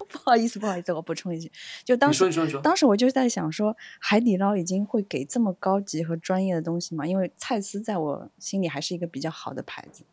[0.09, 1.51] 不好意思，不好意思，我补充一句，
[1.83, 7.05] 就当时你说你说，当时我就在想说，海底捞已经会给这么高级和专业的东西吗？
[7.05, 10.03] 因为蔡司在我心里还是一个比较好的牌子。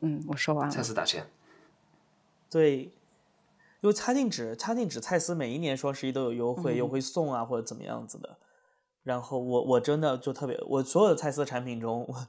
[0.00, 0.74] 嗯，我说完了。
[0.74, 1.28] 蔡司打钱。
[2.50, 2.90] 对，
[3.80, 8.38] 因为擦镜纸，擦镜纸蔡司每一年双十一都有优惠，又嗯会送啊或者怎么样子的。
[9.04, 12.26] 然后我我真的就特别，我所有的蔡司产品中，我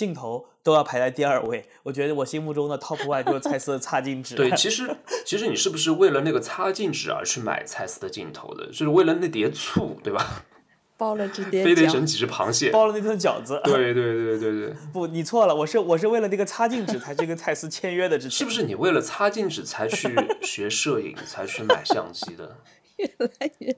[0.00, 1.68] 镜头都要排在第二位。
[1.82, 4.34] 我觉得我心目中的 top one 就是蔡司的擦镜纸。
[4.34, 4.96] 对， 其实
[5.26, 8.66] 其实你是不是为了那个擦镜纸而去买蔡司的镜头的？
[8.68, 10.44] 就是为了那碟醋，对吧？
[10.96, 12.70] 包了这碟非得整几只螃蟹。
[12.70, 13.60] 包了那顿饺子。
[13.64, 20.08] 对对对对对， 不，你错了，我是我是为了那个擦镜纸才去跟蔡司签约的，之前是不是你为了擦镜纸才去
[20.40, 22.56] 学摄影，才去买相机的？
[22.96, 23.76] 越来越，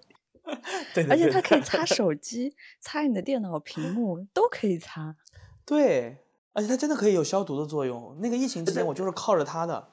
[0.95, 5.15] 对的，而且它可以擦手机、擦你的电脑屏幕，都可以擦。
[5.65, 6.19] 对，
[6.53, 8.17] 而且它真的可以有消毒的作用。
[8.21, 9.89] 那个疫情期间，我就是靠着它的。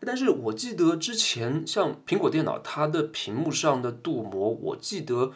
[0.00, 5.32] 但是我记得之前像苹果电脑，它的屏幕上的镀膜，我记得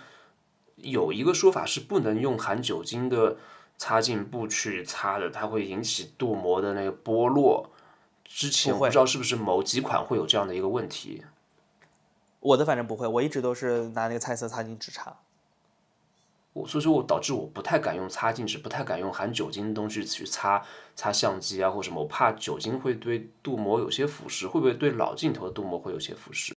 [0.77, 3.39] 有一个说法是不能用含酒精的
[3.79, 7.71] 擦镜布去擦的，它会引起镀膜的那个剥落。
[8.25, 11.25] 之前我不知道是不是某几款会有这样的一个问题。
[12.41, 15.17] 我的反正不会，我一直都是拿那个彩色擦镜纸擦。
[16.59, 20.65] 我所以说我导致我不太敢用擦镜纸，不太敢用含酒精的东西去擦
[20.97, 26.53] 擦相机啊或什么，我怕酒精会对镀膜有些腐蚀，会不会对老镜头的镀膜会有些腐蚀？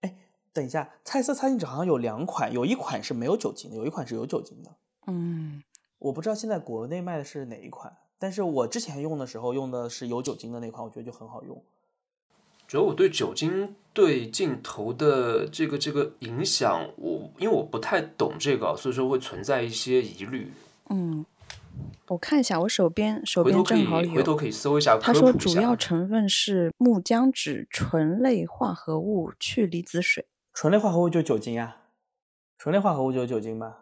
[0.00, 0.16] 哎
[0.52, 4.70] 等一下，蔡司擦镜纸好像有两款，有一款是没有酒精的，有一款是有酒精的。
[5.06, 5.62] 嗯，
[5.98, 11.62] 我不知道现在国内卖的是哪一款，但是我之前用的时候用的是有酒精的那款，我觉得就很好用。
[12.66, 20.52] 主要我对酒精对镜头的这个这个影响，我因为我不太懂这个，所以说会存在一些疑虑。
[20.90, 21.24] 嗯，
[22.08, 24.14] 我看一下，我手边手边正好有。
[24.14, 30.26] 回头可以搜一下，他说科普一下主要成分是木浆酯醇类化合物去离子水。
[30.52, 31.76] 醇类化合物就是酒精呀，
[32.58, 33.78] 醇类化合物就是酒精吧。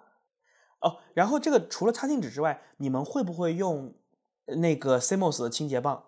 [0.80, 3.94] 哦，然后这个除了擦镜纸之外，你们会不会用
[4.46, 6.04] 那个 Simos 的清洁棒？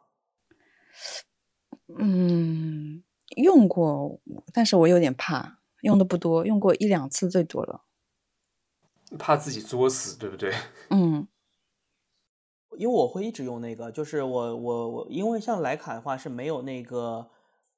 [1.98, 3.02] 嗯，
[3.36, 4.20] 用过，
[4.52, 7.84] 但是我有点怕，用的不多，用过一两次最多了。
[9.18, 10.52] 怕自己作死，对不对？
[10.90, 11.28] 嗯，
[12.76, 17.30] 因为我会一直用那个，就是我我我，因为像徕卡的话是没有那个，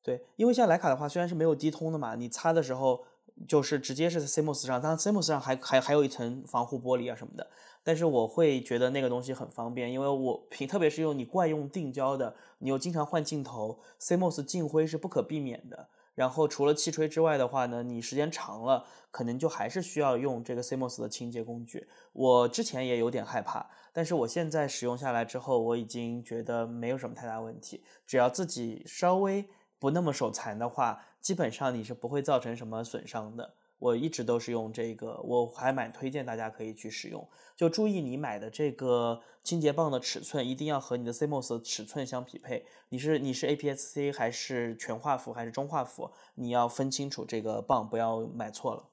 [0.03, 3.05] 对，因为像徕卡的话虽然是没有低通的嘛，你擦的时候
[3.47, 7.51] 就是直接是在 CMOS 上，当然 CMOS 上还还还有一层防护玻璃啊什么的，
[7.87, 15.89] 但是我会觉得那个东西很方便，因为我平特别是用你惯用定焦的，你又经常换镜头，CMOS 进灰是不可避免的。
[16.17, 21.87] 然后除了气吹之外的话呢，你时间长了，可能就还是需要用这个 CMOS 的清洁工具。
[22.13, 27.85] 我之前也有点害怕，但是我现在使用下来之后，我已经觉得没有什么太大问题。
[28.05, 33.55] 只要自己稍微不那么手残的话，基本上你是不会造成什么损伤的。
[33.79, 37.29] 我一直都是用这个，我还蛮推荐大家可以去使用。
[37.55, 42.65] 就注意你买的这个清洁棒的尺寸一定要和你的 CMOS 尺寸相匹配。
[42.89, 46.11] 你是你是 APS-C 还是全画幅还是中画幅？
[46.37, 48.85] 你要分清楚这个棒，不要买错了。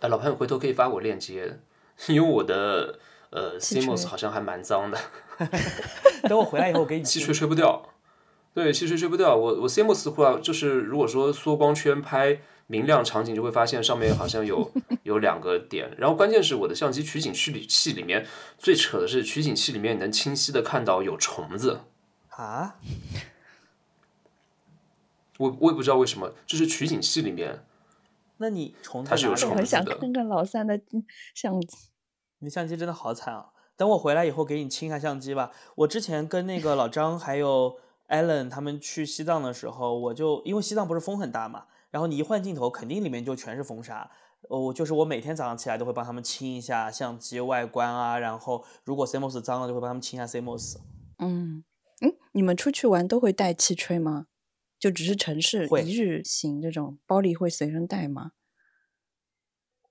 [0.00, 1.60] 哎，老潘，回头可以发我链接，
[2.06, 2.98] 因为我的
[3.30, 4.98] 呃 CMOS 好像还蛮脏的。
[6.28, 7.04] 等我回来以后给你。
[7.04, 7.90] 气吹吹不掉，
[8.54, 9.36] 对，气吹吹不掉。
[9.36, 12.40] 我我 CMOS 话就是如果说缩光圈拍。
[12.68, 14.70] 明亮场景就会发现上面好像有
[15.02, 18.24] 有两个点，然后关键是我的相机取景器器里面
[18.58, 21.80] 最扯的是取景器里面你能清晰的看到有虫子
[22.28, 22.76] 啊！
[25.38, 27.64] 我我也不知道为什么，就是取景器里面，
[28.36, 29.56] 那你虫它是有虫子的。
[29.56, 30.78] 很想看看老三的
[31.34, 31.76] 相机，
[32.40, 33.46] 你相机真的好惨啊！
[33.76, 35.52] 等我回来以后给你清一下相机吧。
[35.76, 41.64] 我之前跟那个老张还有 Allen 他们去西藏的时候，我就因为西藏不是风很大嘛。
[41.90, 44.10] 然后你一换镜头，肯定里面就全是风沙。
[44.48, 48.18] 哦，就是我每天早上起来都会帮他们清一下相机外观啊。
[48.18, 50.76] 然后如果 CMOS 脏了，就会帮他们清一下 CMOS。
[51.18, 51.64] 嗯
[52.00, 54.26] 嗯，你们出去玩都会带气吹吗？
[54.78, 58.30] 就只是城市一日行这种，包里会随身带吗？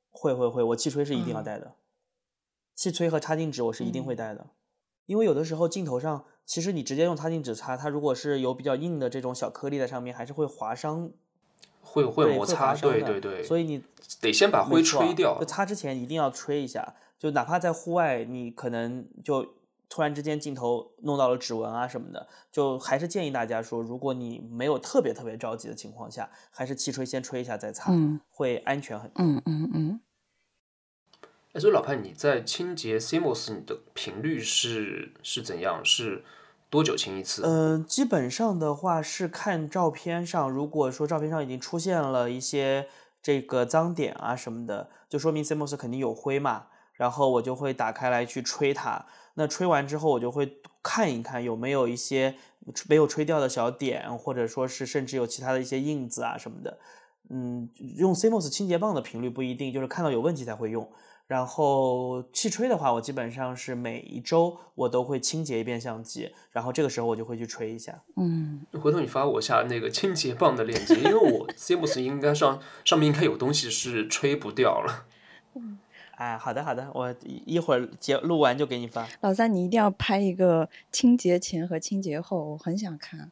[0.09, 1.75] 会会会，我气吹是一定要带的。
[2.73, 4.51] 气吹和擦镜纸我是一定会带的，
[5.07, 11.11] 因为有的时候镜头上，其实你直接用擦镜纸擦，它如果是有比较硬的这种小颗粒在上面，还是会划伤。
[11.88, 13.81] 会会摩擦，对对对，所以你
[14.19, 15.38] 得先把灰吹掉。
[15.39, 19.55] 就擦之前一定要吹一下，就哪怕在户外，你可能就
[19.89, 27.91] 突然之间镜头弄到了指纹啊什么的，就还是建议大家说，如果你没有特别特别着急的情况下，还是气吹先吹一下再擦，
[28.29, 29.23] 会安全很多。
[29.23, 30.01] 嗯嗯嗯。
[31.53, 35.79] 哎，所以老潘，你在清洁 CMOS 你的频率是是怎样？
[35.83, 36.23] 是？
[36.70, 37.43] 多久清一次？
[37.45, 42.88] 嗯，基本上的话是看照片上，如果说照片上已经出现了一些
[43.22, 46.68] 这个脏点啊什么的，就说明 CMOS 肯定有灰嘛。
[46.93, 49.05] 然后我就会打开来去吹它。
[49.36, 52.36] 那吹完之后，我就会看一看有没有一些
[52.89, 56.80] 没有吹掉的小点，或者说是甚至有其他的一些印子啊什么的。
[57.30, 60.89] 嗯，用 CMOS 清洁棒的频率不一定，就是看到有问题才会用。
[61.28, 68.01] 然后气吹的话，我基本上是每一周我都会清洁一遍相机，然后这个时候我就会去吹一下。
[68.15, 75.05] 嗯，回头你发我下那个清洁棒的链接，因为我 CMOS 应该上上面应该有东西是吹不掉了。
[75.55, 75.78] 嗯，
[76.15, 77.13] 哎，好的好的，我
[77.45, 79.05] 一会儿节录完就给你发。
[79.19, 83.30] 老三，你一定要拍一个清洁前和清洁后，我很想看。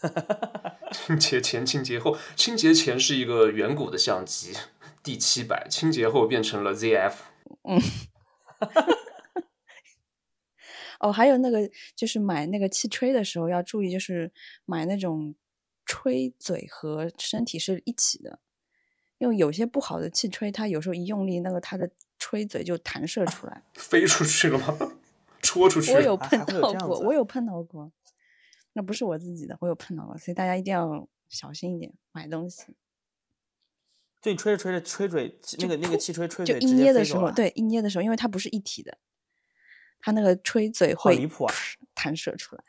[0.92, 4.54] 清洁前、清洁后，清洁前是一个远古的相机。
[5.02, 7.14] 第七百清洁后变成了 ZF。
[7.62, 7.80] 嗯，
[11.00, 14.32] 哦，还有那个就是买那个气吹的时候要注意，就是
[14.64, 15.34] 买那种
[15.86, 18.40] 吹嘴和身体是一起的，
[19.18, 24.76] 因为有些不好的气吹，它有时候一用力，那个它的吹嘴就弹射出来， 飞出去了吗？
[25.40, 25.92] 戳出去？
[25.92, 27.92] 我有碰到过，我有碰到过，
[28.72, 32.74] 那不是我自己的，我有碰到过，所以大家一定要小心一点买东西。
[34.20, 38.98] 就你吹着吹着吹嘴，那个那个气吹吹嘴，就一捏的时候，对，一捏的时候，因为它不是一体的，
[40.00, 41.54] 它那个吹嘴会离谱啊，
[41.94, 42.64] 弹射出来，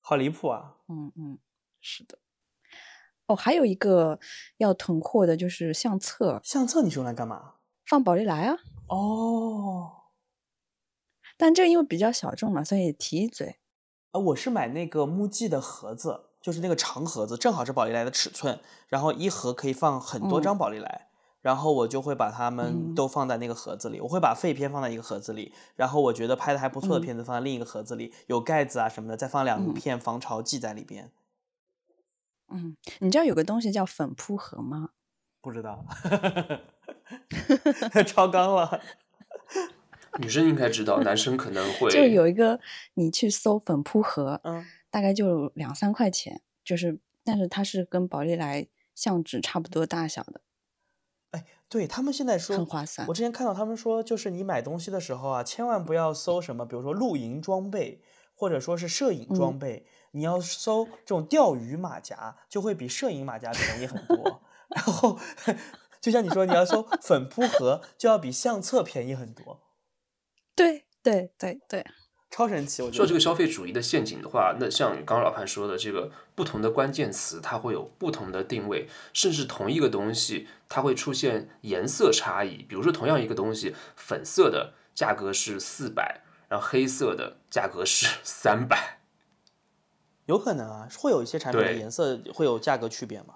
[0.00, 0.76] 好离谱啊！
[0.88, 1.38] 嗯嗯，
[1.80, 2.18] 是的。
[3.26, 4.18] 哦，还有一个
[4.56, 6.40] 要囤货的就是相册。
[6.42, 7.54] 相册你是用来干嘛？
[7.86, 8.56] 放宝丽来啊。
[8.88, 9.92] 哦。
[11.36, 13.60] 但这因为比较小众嘛，所以提一嘴。
[14.10, 16.31] 啊，我是买那个木记的盒子。
[16.42, 21.08] 就是那个长盒子，正好是宝丽来的尺寸，然后一盒可以放很多张宝丽来，
[21.40, 24.00] 然后我就会把它们都放在那个盒子里。
[24.00, 31.10] 我会把废片放在一个盒子里，然后我觉得拍的还不错的片子放在另一个盒子里，有盖子啊什么的，再放两片防潮剂在里边。
[32.48, 34.90] 嗯，你知道有个东西叫粉扑盒吗？
[35.40, 35.84] 不知道，
[38.06, 38.80] 超纲了。
[40.18, 41.90] 女生应该知道，男生可能 会。
[41.90, 42.60] 就有一个，
[42.94, 44.66] 你去搜粉扑盒，嗯。
[44.92, 50.42] 大概就两三块钱，就是，但是它是跟宝丽来相纸差不多大小的，
[51.30, 53.14] 哎，对他们现在说很划算我。
[53.14, 58.02] 之前看到他们说，就是你买东西的时候啊，千万不要搜什么，比如说露营装备，
[58.34, 64.42] 或者说是摄影装备，你要搜这种钓鱼马甲，就会比摄影马甲便宜很多。
[64.76, 65.18] 然后，
[66.02, 69.62] 就像你说，你要搜粉扑盒，就要比相册便宜很多，
[70.54, 71.86] 对对对对，
[72.32, 72.82] 超神奇！
[72.82, 82.62] 我觉得说这个消费主义的陷阱的话，那像刚刚老潘说的，这个不同的关键词它会有不同的定位，甚至同一个东西它会出现颜色差异。
[82.62, 89.00] 比如说，同样一个东西，粉色的价格是四百，然后黑色的价格是三百。
[90.24, 93.34] 有可能啊，会有一些产品的颜色会有价格区别吗？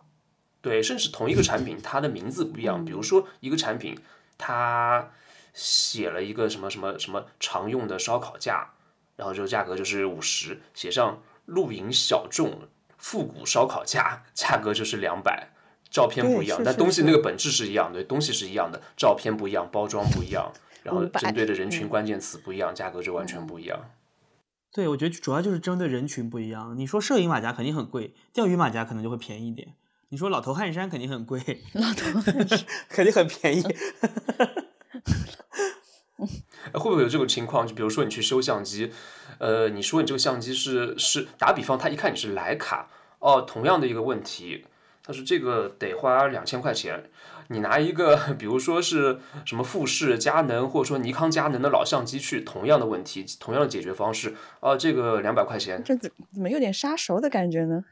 [0.62, 2.82] 对，甚至同一个产品，它的名字不一样。
[2.82, 3.98] 比如说，一个产品，
[4.38, 5.10] 它
[5.52, 8.72] 写了一个什么什么什么常用的烧烤架，
[9.16, 15.48] 然后这个价格就是五十，写上露营小众复古烧烤架，价格就是两百。
[15.88, 20.52] 照片不一样，但东西那个本质是一样的，东西是一样的，照片不一样，包装不一样，
[20.82, 23.78] 然后针对的人群嗯关键词不一样，价格就完全不一样。
[24.72, 26.76] 对，我觉得主要就是针对人群不一样。
[26.76, 29.74] 你说摄影马甲肯定很贵，钓鱼马甲可能就会便宜一点。
[30.08, 32.20] 你说老头汗衫肯定很贵，老头
[32.90, 33.62] 肯定很便宜。
[36.76, 37.66] 呃会不会有这种情况？
[37.66, 38.92] 就比如说你去修相机，
[39.38, 44.66] 呃，你说你这个相机是是打比方，他一看你是徕卡，哦，同样的一个问题，
[45.02, 47.10] 他说这个得花两千块钱。
[47.48, 57.84] 你拿一个， 比如说是什么富士、佳能，或者说尼康、佳能的老相机去，同样的问题，同样的解决方式，哦，这个两百块钱，这怎怎么有点杀熟的感觉呢？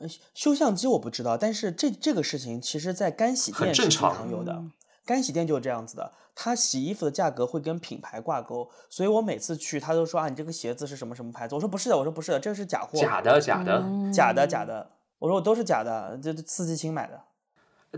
[0.00, 4.72] 呃修相机我不知道，但是这这个事情其实在干洗店是经正常常有的嗯。
[5.08, 11.54] 干洗店就是这样子的，它洗衣服的价格会跟品牌挂钩，所以我每次去，他都说啊，你这个鞋子是什么什么牌子？
[11.54, 13.82] 我说不是的，我说不是的，这个是假货，假的假的。
[14.12, 14.90] 假的，嗯假的。
[15.18, 17.18] 我说我都是假的，这这四季青买的。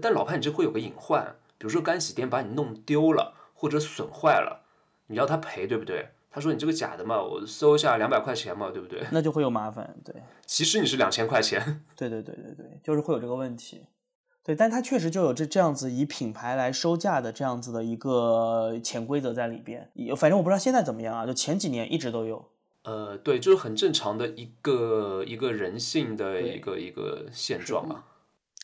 [0.01, 4.63] 但老潘，你这会有个隐患，比如说干洗店把你弄丢了或者损坏了，
[5.09, 6.11] 你要他赔，对不对？
[6.31, 9.05] 他说你这个假的嘛，我搜一下两百块钱嘛，对不对？
[9.11, 10.15] 那就会有麻烦，对，
[10.47, 11.83] 其实你是两千块钱。
[11.97, 13.85] 对对对对对，就是会有这个问题。
[14.43, 19.91] 对，但它确实就有这这样子以品牌来收价的这样子的一个潜规则在里边。
[20.17, 22.51] 反正我不知道现在怎么样啊，就前几年一直都有。
[22.85, 28.05] 呃，对，就是很正常的一个一个人性的一个一个现状嘛。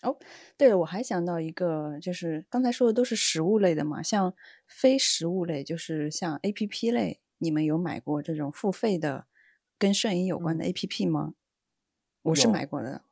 [0.02, 0.16] 哦
[0.56, 4.32] 对了，我还想到一个，就是刚才说的都是食物类的嘛，像
[4.66, 9.26] 非食物类，就是像 A P P 类，你们有买过这种付费的
[9.78, 11.34] 跟摄影有关的 A P P 吗？
[12.22, 13.02] 我是买过的，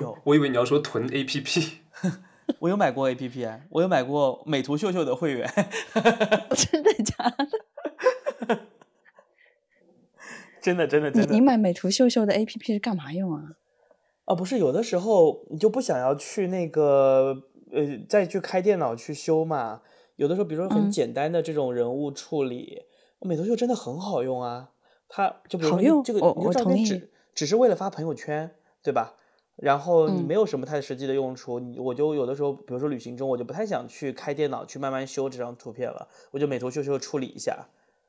[0.00, 1.70] 有，我以为你要说囤 APP，
[2.60, 5.50] 我有买过 APP，啊我有买过美图秀秀的会员。
[6.54, 7.14] 真的假
[8.48, 8.58] 的？
[10.60, 13.56] 真的真的真的你买美图秀秀的 A P P 是干嘛用啊？
[14.24, 19.82] 啊，不是有的时候你就不想要去那个呃再去开电脑去修嘛。
[20.16, 22.82] 有的时候，比如说很嗯简单的这种人物处理，
[23.20, 24.70] 美图秀真的很好用啊。
[25.08, 28.50] 它就比如这个我你的照片只只是为了发朋友圈，
[28.82, 29.14] 对吧？
[29.56, 37.66] 然后你嗯没有什么太实际的用处，你我就有的时候，比如说旅行中，我就不太想去开电脑去慢慢修这张图片了，我就美图秀秀处理一下。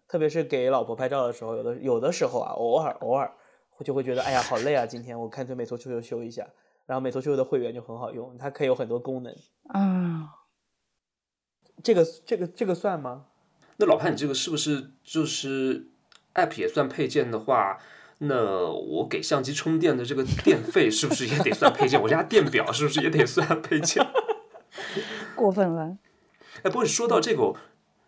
[0.07, 3.33] 特别是给老婆拍照的时候，有的有的时候啊，偶尔偶尔
[3.77, 6.47] 我就会觉得，哎呀，好累啊，今天我干脆美图秀秀修一下。
[6.85, 9.35] 然后美图秀秀的会员就很好用，它可以有很多功能。
[9.67, 10.29] 啊，
[11.83, 13.25] 这个这个这个算吗？
[13.75, 15.87] 那老潘，你这个是不是就是
[16.33, 17.77] App 也算配件的话？
[18.19, 22.01] 那我给相机充电的这个电费是不是也得算配件？
[22.01, 24.05] 我家电表是不是也得算配件？
[25.35, 25.97] 过分了。
[26.63, 27.53] 哎，不过说到这个，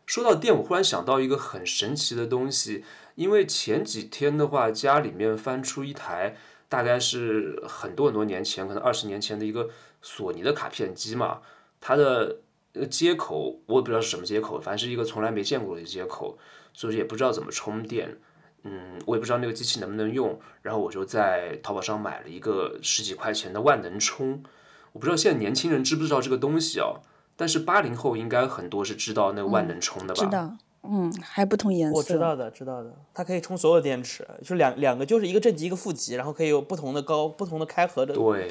[0.07, 2.84] 说到电，我忽然想到一个很神奇的东西。
[3.14, 6.36] 因为前几天的话，家里面翻出一台，
[6.68, 9.70] 大概是很多很多年前，可能二十年前的一个
[10.01, 11.41] 索尼的卡片机嘛。
[11.80, 12.38] 它的
[12.74, 16.39] 呃接口我也不知道是什么接口，反正是一个从来没见过的接口，
[16.74, 18.18] 所以也不知道怎么充电。
[18.64, 24.43] 嗯，我也不知道那个机器能不能用，然后我就在淘宝上买了一个十几块钱的万能充。
[24.91, 27.01] 我不知道现在年轻人知不知道这个东西哦？
[27.36, 30.24] 但是八零后应该很多是知道那个万能充的吧？
[30.26, 31.97] 知道，嗯，还不同颜色。
[31.97, 32.93] 我知道的，知道的。
[33.14, 38.34] 它可以充所有电池，就两两个，就是一个正极一个负极，然后可以有不同的高、不同的开合的度。
[38.34, 38.49] 对，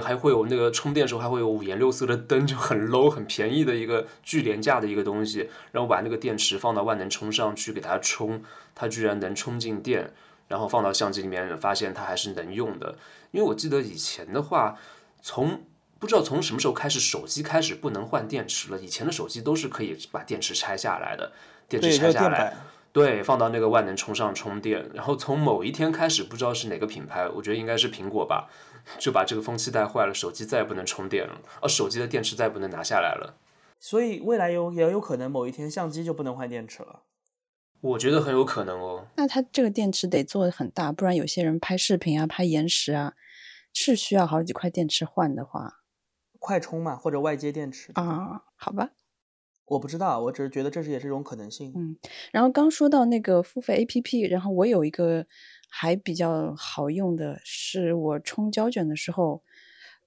[0.00, 5.48] 还会有那个充电时候还会有五颜六色的灯，就很 low 很便宜的一个巨廉价的一个东西。
[5.70, 8.42] 然后把那个电池放到万能充上去给它充，
[8.74, 10.12] 它居然能充进电，
[10.48, 12.96] 然后放到相机里面，发现它还是能用的。
[13.30, 14.76] 因为我记得以前的话，
[15.22, 15.62] 从
[15.98, 18.78] 不知道从什么时候开始，手机开始不能换电池了。
[18.78, 21.32] 以前的手机都是可以把电池拆下来的，
[21.68, 22.56] 电池，拆下来。
[22.90, 28.48] 对，放到那个万能充上充电，然后从某一天开始，不知道是哪个品牌，我觉得应该是苹果吧，
[28.98, 33.36] 就把这个风气带坏了，手机再也不能充电了，而，手机的电池再也不能拿下来了。
[33.80, 37.02] 所以未来有也有可能某一天相机就不能换电池了。
[37.80, 39.06] 我觉得很有可能哦。
[39.16, 43.14] 那它这个电池得做的很大，不然有些人拍视频啊、拍延时啊，
[43.72, 45.82] 是需要好几块电池换的话，
[46.40, 48.90] 快充嘛，或者外接电池啊，好吧。
[49.66, 51.72] 我不知道，我只是觉得这是也是一种可能性。
[51.76, 51.96] 嗯，
[52.32, 55.26] 然后刚说到那个付费 APP，然后我有一个
[55.68, 59.42] 还比较好用的是我冲胶卷的时候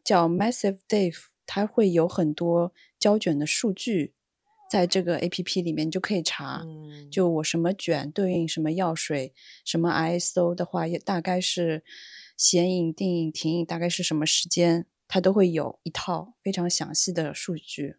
[0.04, 4.14] 叫 Massive Dave，它会有很多胶卷的数据
[4.70, 6.66] 在这个 APP 里面，就可以查，
[7.12, 9.34] 就我什么卷对应什么药水，
[9.64, 11.84] 什么 ISO 的话也大概是
[12.36, 17.98] 显影、定影、停影大概是什么时间，它都会有一套非常详细的数据。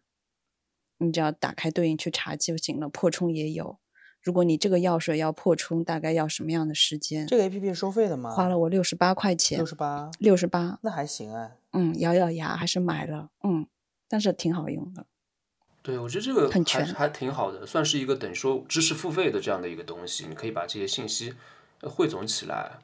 [0.97, 3.79] 你只要打开对应去查就行了，破冲也有。
[4.23, 7.27] 如果你这个药水要破充，大概要什么样的时间？
[7.27, 8.31] 这个 A P P 是收费的吗？
[8.31, 9.57] 花了我六十八块钱。
[9.57, 11.57] 六十八，六十八，那还行哎。
[11.73, 13.29] 嗯，咬咬牙还是买了。
[13.43, 13.67] 嗯，
[14.07, 15.05] 但是挺好用的。
[15.81, 20.25] 对，我觉得这个很全，还挺好的，算是一个等于说知识付费的这样的一个东西。
[20.29, 21.33] 你可以把这些信息
[21.81, 22.79] 汇总起来。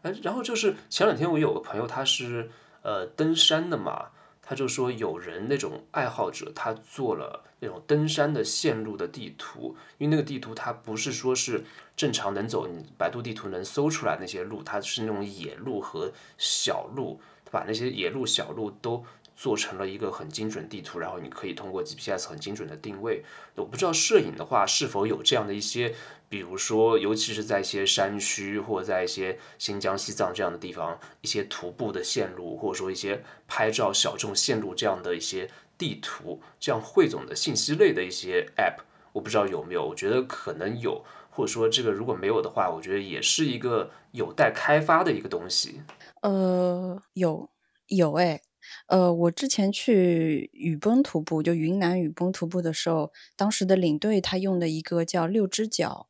[0.00, 2.50] 哎，然后就是前两天我有个朋友，他是
[2.80, 4.06] 呃登山的嘛。
[4.44, 11.64] 他就说，有人那种爱好者，他做了那种登山的线路的地图，因为那个地图它不是说是
[11.96, 19.04] 正常能走，你百度地图能搜出来那些路，它是那种野路和小路，他把那些野路小路都。
[19.42, 23.24] 做成了一个很精准地图，然后你可以通过 GPS 很精准的定位。
[23.56, 25.92] 我不知道摄影的话是否有这样的一些，
[26.28, 45.82] 比如说，尤其是在一些山区或者在一些新疆、西藏这样的地方，一些徒步的线路，或者说一些拍照小众线路这样的一些地图，这样汇总的信息类的一些 App，我不知道有没有，我觉得可能有，或者说这个如果没有的话，我觉得也是一个有待开发的一个东西。
[46.20, 47.50] 呃，有
[47.88, 48.40] 有哎。
[48.86, 56.08] 呃，我之前去雨崩徒步，就云南雨崩徒步的时候，当时的领队他用的一个叫六只脚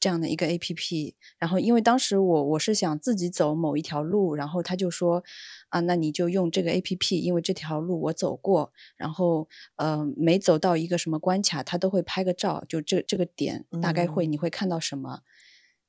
[0.00, 5.24] 这样的一个 A P P，然后因为当时我我是想自己走某一条路，然后他就说
[5.70, 15.20] 啊，那你就用这个 A P P，因为这条路我走过，然后呃每走到一个什么关卡，他都会拍个照，就这这个点大概会你会看到什么，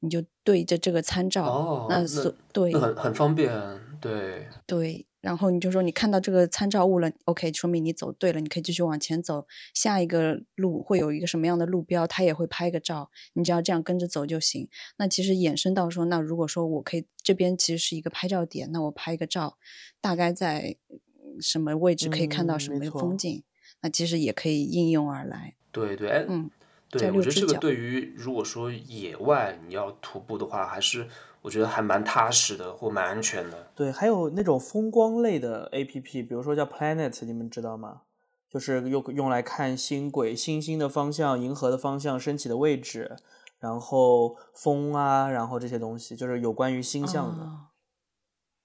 [0.06, 3.52] 你就对着这个参照，那所对，那很很方便，
[4.00, 5.06] 对对。
[5.22, 9.48] 然后你就说你看到这个参照物了，OK，说明你走对了，你可以继续往前走。
[9.74, 14.70] 下一个路会有一个什么样的路标，他也会拍个照，你只要这样跟着走就行。
[14.98, 19.58] 那其实衍生到说，那如果说我可以这边其实是一个拍照点，那我拍一个照，
[20.00, 20.76] 大概在
[21.40, 23.42] 什么位置可以看到什么风景，
[23.82, 25.56] 那其实也可以应用而来。
[25.72, 26.52] 对对，哎，嗯，
[26.90, 31.08] 对，我觉得这个对于如果说野外你要徒步的话，还是。
[31.42, 33.68] 我觉得还蛮踏实的，或蛮安全的。
[33.76, 38.02] 对，还有那种风光类的 A P P，比如说叫 Planet，你们知道吗？
[38.50, 43.16] 就是用用来看星轨、星星的方向、银河的方向、升起的位置，
[43.60, 47.48] 然后风啊，然后这些东西，就是有关于星象的。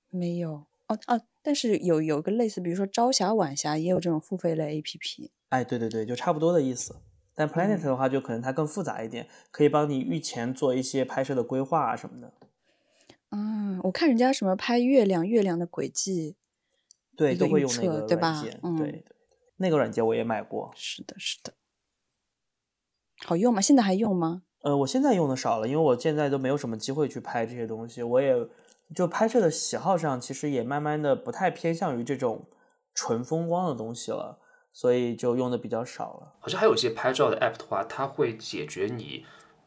[0.09, 5.31] 没有哦哦，但是有有个类似，比如说朝霞、晚霞，也有这种付费类 A P P。
[5.51, 6.97] 哎，对对对，就差不多的意思。
[7.41, 12.35] 但 Planet 的话，就可能它更复杂一点，可以帮你预前做一些拍摄的规划啊什么的。
[13.31, 16.37] 嗯，我看人家什么拍月亮，月亮的轨迹，
[17.17, 18.45] 对，都会用那个对吧？
[18.63, 19.07] 嗯，对，
[19.57, 20.71] 那个软件我也买过。
[20.75, 21.55] 是的，是的，
[23.25, 23.63] 好用吗？
[23.63, 24.43] 现在还用吗？
[24.61, 28.03] 呃，我现在用的少了，因为我现在都没有什么机会去拍这些东西。
[28.03, 28.35] 我也
[28.95, 32.47] 就拍摄的喜好上，其实也慢慢的不太偏向于这种
[32.93, 34.39] 纯风光的东西了，
[34.73, 36.33] 所以就用的比较少了。
[36.39, 39.25] 好像还有一些拍照的 app 的话，它会解决你，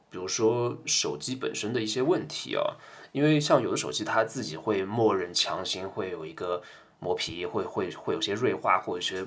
[0.10, 2.78] 比如说手机本身的一些问题啊。
[3.12, 6.64] 因为像有的手机，它自己会默认强行会有一个
[7.00, 9.24] 磨皮，会会会有些锐化或者一些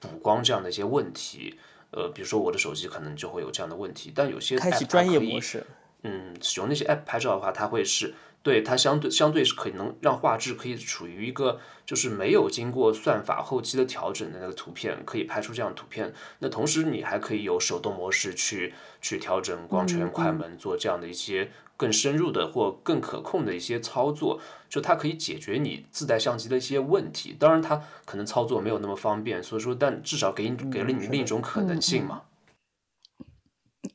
[0.00, 1.56] 补光这样的一些问题。
[1.92, 5.64] 呃，比如说我的手机可能就会有这样的问题，但有些开启专业模式，
[6.02, 8.14] 嗯，使用那些 app 拍照的话，它会是。
[8.48, 16.14] 对它相对相对是可以能让画质可以处于一个就是没有经过算法后期的调整的那个图片，可以拍出这样图片。
[16.38, 18.72] 那同时你还可以有手动模式去
[19.02, 24.40] 去调整光圈、快门，做这样的一些更深入的或更可控的一些操作。
[24.70, 27.36] 就它可以解决你自带相机的一些问题。
[27.38, 32.22] 当然它可能操作没有那么方便，所以说但至少给你给了你另一种可能性嘛。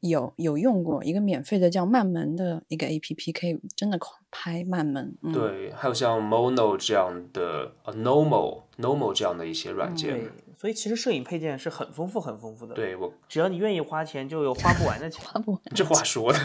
[0.10, 3.98] 有有用过一个免费的叫慢门的一个 A P P，可以真的
[4.30, 5.16] 拍慢门。
[5.22, 10.12] 嗯、对，还有像 Mono 这样的呃 Normal Normal 这样的一些软件。
[10.12, 15.24] 对，所以其实摄影配件是很丰富、很丰富的。，对我只要你愿意花钱，就有花不完的钱。
[15.26, 16.40] 花不完，这话说的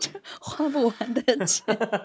[0.00, 0.10] 这
[0.40, 1.64] 花不完的钱。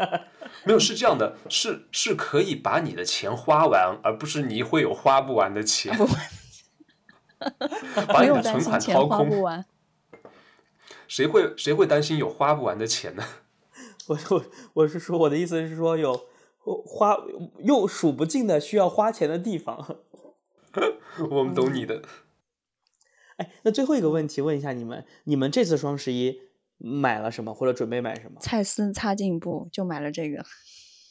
[0.64, 5.92] 没有是这样的，是是可以把你的钱花完，而不是你会有花不完的钱，
[7.96, 9.42] 把不你的存款掏钱花不空。
[9.42, 9.66] 完。
[11.08, 13.24] 谁会谁会担心有花不完的钱呢？
[14.08, 16.28] 我我我是说，我的意思是说有
[16.86, 17.18] 花
[17.64, 19.98] 又数不尽的需要花钱的地方。
[21.32, 22.04] 我们懂你的。
[23.38, 26.42] 哎，那最后一个问题问一下你们，你们这次双十一
[26.78, 28.40] 买了什么，或者准备买什么？
[28.40, 30.44] 蔡司擦镜布就买了这个。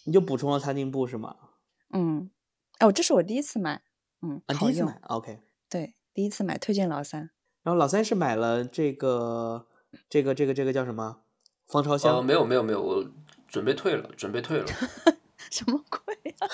[0.04, 1.36] 你就补充了擦镜布是吗？
[1.92, 2.30] 嗯，
[2.80, 3.82] 哦，这是我第一次买。
[4.22, 5.00] 嗯，啊，好用第一次买。
[5.08, 5.40] ，OK。
[5.68, 7.30] 对，第一次买，推荐老三。
[7.62, 9.66] 然后老三是买了这个
[10.08, 11.18] 这个这个这个叫什么
[11.66, 12.24] 防潮呃，箱？
[12.24, 13.06] 没有没有没有，我
[13.48, 14.66] 准备退了，准备退了。
[15.50, 16.48] 什么鬼啊？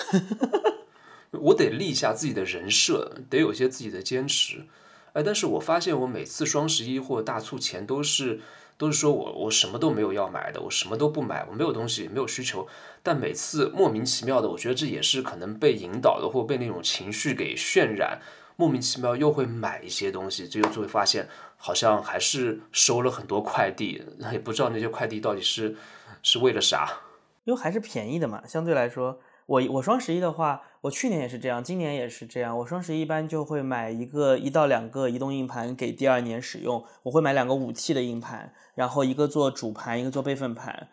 [1.31, 4.67] 我得立一下自己的人设，得有些自己的坚持。
[5.13, 8.39] 哎，但是我发现我每次双十一或大促前都是
[8.77, 12.67] 都是说我我什么都没有要买的，我什么都不买，我没有东西，没有需求。
[13.01, 18.21] 但每次莫名其妙的，我觉得这也是可能被引导的，或被那种情绪给渲染，
[18.55, 21.27] 莫名其妙又会买一些东西，最后就会发现
[21.57, 24.01] 好像还是收了很多快递，
[24.31, 25.75] 也不知道那些快递到底是
[26.21, 26.87] 是为了啥。
[27.45, 32.57] 因为还是便宜的嘛，相对来说，我我双十一的话，我去年也是这样，今年也是这样。
[32.59, 40.87] 我双十一一般就会买一个一到两个移动硬盘给第二年使用，我会买两个五 T 的硬盘，然后一个做主盘，一个做备份盘，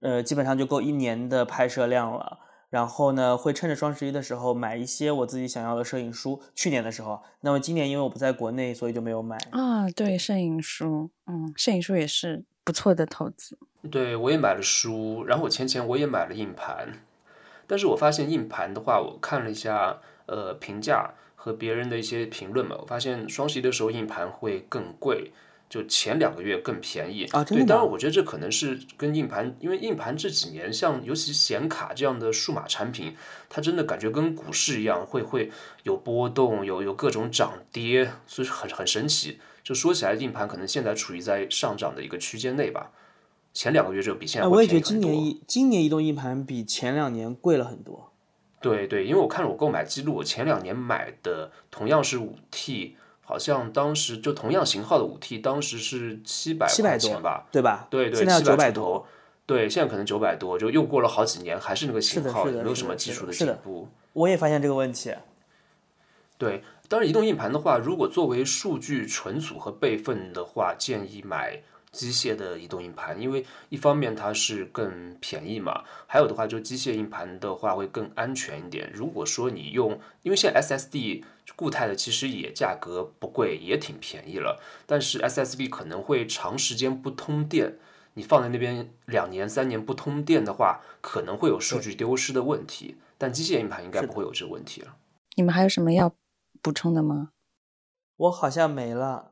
[0.00, 2.38] 呃，基本上就够一年的拍摄量了。
[2.72, 6.40] 然后呢，会趁着双十一的时候买一些我自己想要的摄影书。
[6.54, 9.36] 去年的时候，那么今年因为我不在国内，所以就没有买。
[9.50, 13.58] 啊，对，摄影书，嗯，摄影书也是不错的投资。
[13.90, 17.02] 对，我也买了书，然后我前前我也买了硬盘，
[17.66, 25.30] 但是我发现硬盘的话，我看了一下呃评价和别人的一些评论嘛，我发现双十一的时候硬盘会更贵，
[25.72, 33.16] 就前两个月更便宜，啊真的当然我觉得这可能是跟硬盘，因为硬盘这几年像尤其显卡这样的数码产品，
[33.48, 35.50] 它真的感觉跟股市一样，会会
[35.84, 39.38] 有波动，有有各种涨跌，所以很很神奇。
[39.64, 42.90] 就说起来，硬盘可能现在处于在上涨的一个区间内吧。
[43.54, 44.80] 前两个月就比现在我也觉得。
[44.82, 48.12] 今年移今年移动硬盘比前两年贵了很多。
[48.60, 57.46] 对对，因为我看了我购买记录，我前两年买的同样是五 T，好像当时就同样型号的五 T，当时是七百700多块钱吧？
[57.50, 57.86] 对吧？
[57.88, 58.84] 对对，现在要七百九百多。
[58.84, 59.06] 出头。
[59.44, 63.88] 对，现在可能九百多，就又过了好几年，还是那个型号，没有什么技术的进步。
[64.12, 65.12] 我也发现这个问题。
[66.38, 71.60] 对，当然移动硬盘的话，如果作为数据存储和备份的话，建议买
[71.92, 78.90] 机械的移动硬盘，因为一方面它是更便宜嘛，还有的话就机械硬盘的话会更安全一点。
[78.92, 81.22] 如果说你用，因为现在 SSD
[81.54, 87.78] 固态的其实也价格不贵，也挺便宜了，但是 SSD 可能会长时间不通电。
[88.14, 92.96] 你放在那边两年三年不通电的话，可能会有数据丢失的问题。
[93.16, 94.96] 但机械硬盘应该不会有这个问题了。
[95.36, 96.14] 你们还有什么要
[96.60, 97.30] 补充的吗？
[98.16, 99.31] 我好像没了，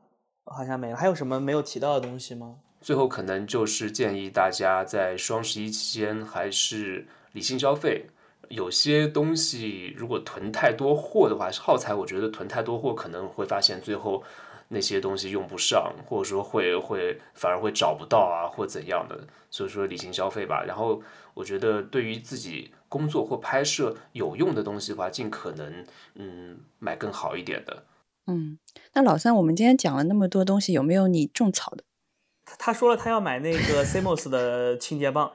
[0.51, 0.95] 好像没了。
[0.97, 2.57] 还有什么没有提到的东西吗？
[2.81, 8.07] 最后可能就是建议大家在双十一期间还是理性消费。
[8.49, 14.21] 有些东西如果囤太多货的话，耗材我觉得囤太多货可能会发现最后
[14.67, 19.25] 那些东西用不上，或者说会会反而会找不到啊，或怎样的。
[19.49, 20.63] 所以说理性消费吧。
[20.67, 21.01] 然后
[21.33, 27.83] 我觉得对于自己工作或拍摄有用的东西的话，尽可能嗯买更好一点的。
[28.27, 28.59] 嗯，
[28.93, 31.83] 那老三，我们今天讲了那么多东西，有没有你种草的？
[32.45, 35.31] 他他说了，他要买那个 CMOS 的清洁棒。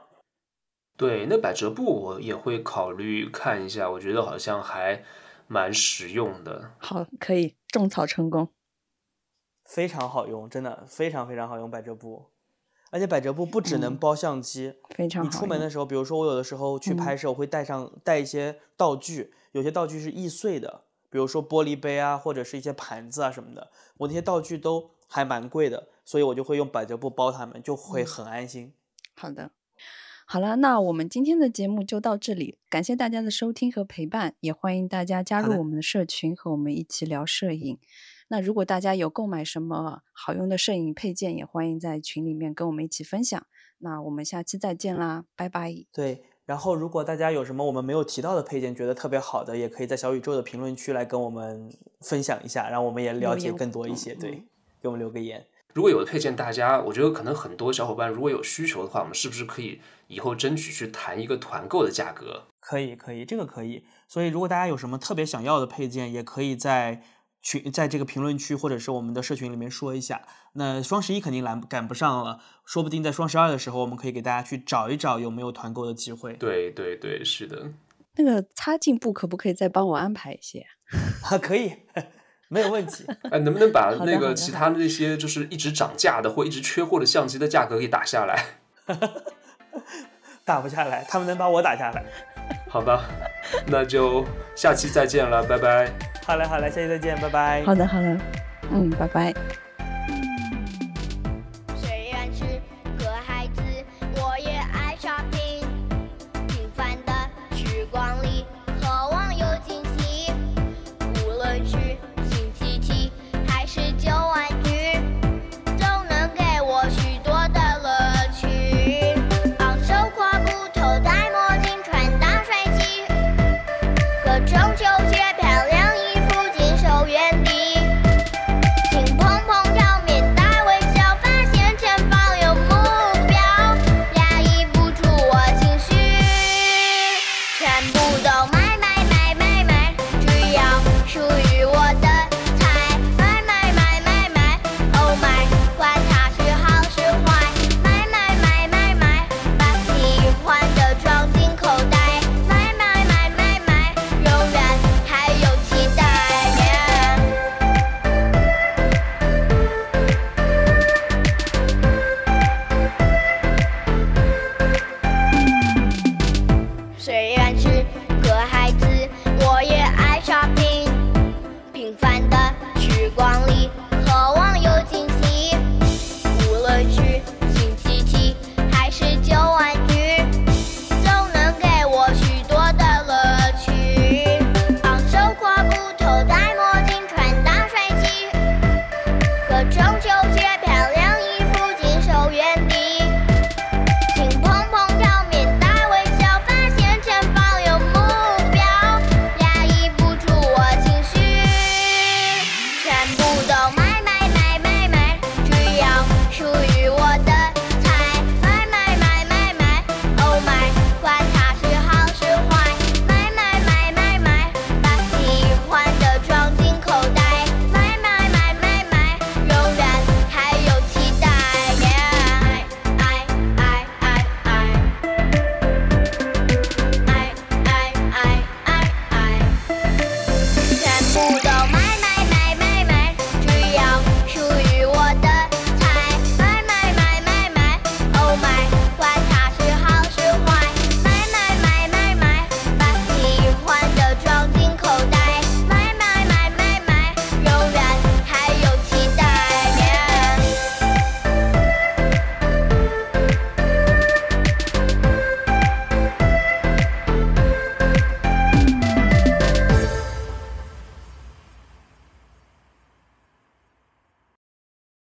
[0.97, 5.03] 对，那百褶布我也会考虑看一下，我觉得好像还
[5.47, 6.71] 蛮实用的。
[6.79, 8.49] 好，可以种草成功。
[9.63, 12.31] 非常好用，真的非常非常好用百褶布，
[12.89, 28.73] 而且百褶布不只能嗯包相机，你非常好用出门的时候，比如说我有的时候去嗯拍摄，我会带上带一些道具，有些道具是易碎的，比如说玻璃杯啊，或者是一些盘子啊什么的，我那些道具都还蛮贵的，所以我就会用百褶布包它们，就会嗯很安心。
[29.15, 29.51] 好的，
[30.25, 37.79] 好了，那我们今天的节目就到这里，感谢大家的收听和陪伴，也欢迎大家加入我们的社群，和我们一起聊摄影。
[38.29, 43.47] 那如果大家有购买什么好用的摄影配件，也欢迎在群里面跟我们一起分享。
[43.79, 45.73] 那我们下期再见啦，拜拜。
[45.93, 51.69] 对，然后如果大家有什么我们没有提到的配件，觉得特别好的，也可以在小宇宙的评论区来跟我们
[51.99, 54.15] 分享一下，让我们也了解更多一些。
[54.15, 54.47] 对嗯，
[54.81, 55.45] 给我们留个言。
[55.73, 62.43] 如果有的配件，大家我觉得可能很多小伙伴如果有需求的话，我们是不是可以以后争取去谈一个团购的价格？
[62.61, 63.85] 可以，可以，这个可以。
[64.07, 67.03] 所以如果大家有什么特别想要的配件，也可以在
[67.47, 70.21] 群在这个评论区或者是我们的社群里面说一下。
[70.53, 76.33] 那双十一肯定来赶不上了，说不定在双十二的时候，我们可以给大家去找一找有没有团购的机会。
[76.33, 77.71] 对对对，是的。
[78.17, 80.65] 那个擦镜布可不可以再帮我安排一些？
[81.23, 81.71] 啊， 可以。
[82.49, 88.59] 没有问题， 哎，能不能把那个其他的那些就是一直涨价的或一直缺货的相机的价格给打下来？
[90.45, 92.05] 打不下来，他们能把我打下来？
[92.69, 93.03] 好吧，
[93.67, 94.25] 那就
[94.55, 95.89] 下期再见了，拜拜。
[96.25, 97.63] 好嘞，好嘞，下期再见，拜拜。
[97.65, 98.17] 好的，好的，
[98.71, 99.33] 嗯，拜拜。